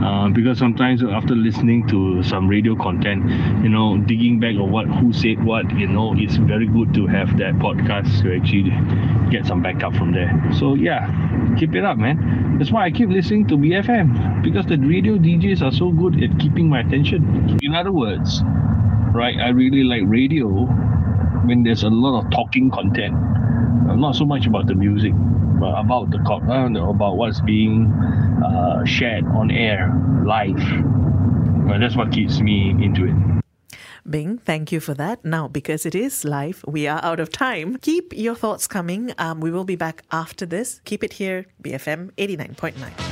Uh, 0.04 0.28
because 0.30 0.58
sometimes 0.58 1.02
after 1.02 1.34
listening 1.34 1.86
to 1.88 2.22
some 2.24 2.48
radio 2.48 2.74
content, 2.76 3.24
you 3.62 3.68
know, 3.68 3.96
digging 3.98 4.38
back 4.40 4.56
on 4.56 4.70
what 4.70 4.86
who 4.86 5.12
said 5.12 5.42
what, 5.44 5.64
you 5.78 5.86
know, 5.86 6.12
it's 6.16 6.36
very 6.36 6.66
good 6.66 6.92
to 6.92 7.06
have 7.06 7.38
that 7.38 7.54
podcast 7.54 8.20
to 8.22 8.34
actually 8.36 8.74
get 9.30 9.46
some 9.46 9.62
backup 9.62 9.94
from 9.94 10.12
there. 10.12 10.30
So 10.58 10.74
yeah, 10.74 11.06
keep 11.58 11.74
it 11.74 11.84
up, 11.84 11.98
man. 11.98 12.58
That's 12.58 12.70
why 12.70 12.84
I 12.84 12.90
keep 12.90 13.08
listening 13.08 13.46
to 13.48 13.56
BFM 13.56 14.42
because 14.42 14.66
the 14.66 14.76
radio 14.76 15.16
DJs 15.16 15.62
are 15.62 15.72
so 15.72 15.90
good 15.90 16.22
at 16.22 16.38
keeping 16.38 16.68
my 16.68 16.80
attention. 16.80 17.58
In 17.62 17.74
other 17.74 17.92
words, 17.92 18.42
right, 19.12 19.36
I 19.38 19.48
really 19.50 19.84
like 19.84 20.02
radio 20.04 20.48
when 21.44 21.62
there's 21.62 21.82
a 21.82 21.90
lot 21.90 22.24
of 22.24 22.30
talking 22.30 22.70
content. 22.70 23.14
Not 23.96 24.16
so 24.16 24.24
much 24.24 24.46
about 24.46 24.66
the 24.66 24.74
music, 24.74 25.12
but 25.60 25.78
about 25.78 26.10
the 26.10 26.18
uh, 26.18 26.90
about 26.90 27.16
what's 27.16 27.40
being 27.40 27.92
uh, 28.44 28.84
shared 28.84 29.24
on 29.26 29.50
air 29.50 29.92
live. 30.24 30.58
Uh, 31.70 31.78
that's 31.78 31.96
what 31.96 32.12
keeps 32.12 32.40
me 32.40 32.70
into 32.70 33.06
it. 33.06 33.42
Bing, 34.08 34.38
thank 34.38 34.72
you 34.72 34.80
for 34.80 34.94
that. 34.94 35.24
Now, 35.24 35.46
because 35.46 35.86
it 35.86 35.94
is 35.94 36.24
live, 36.24 36.64
we 36.66 36.88
are 36.88 37.00
out 37.04 37.20
of 37.20 37.30
time. 37.30 37.76
Keep 37.82 38.12
your 38.16 38.34
thoughts 38.34 38.66
coming. 38.66 39.12
Um, 39.18 39.40
we 39.40 39.50
will 39.50 39.64
be 39.64 39.76
back 39.76 40.02
after 40.10 40.44
this. 40.44 40.80
Keep 40.84 41.04
it 41.04 41.12
here, 41.14 41.46
BFM 41.62 42.10
89.9. 42.16 43.11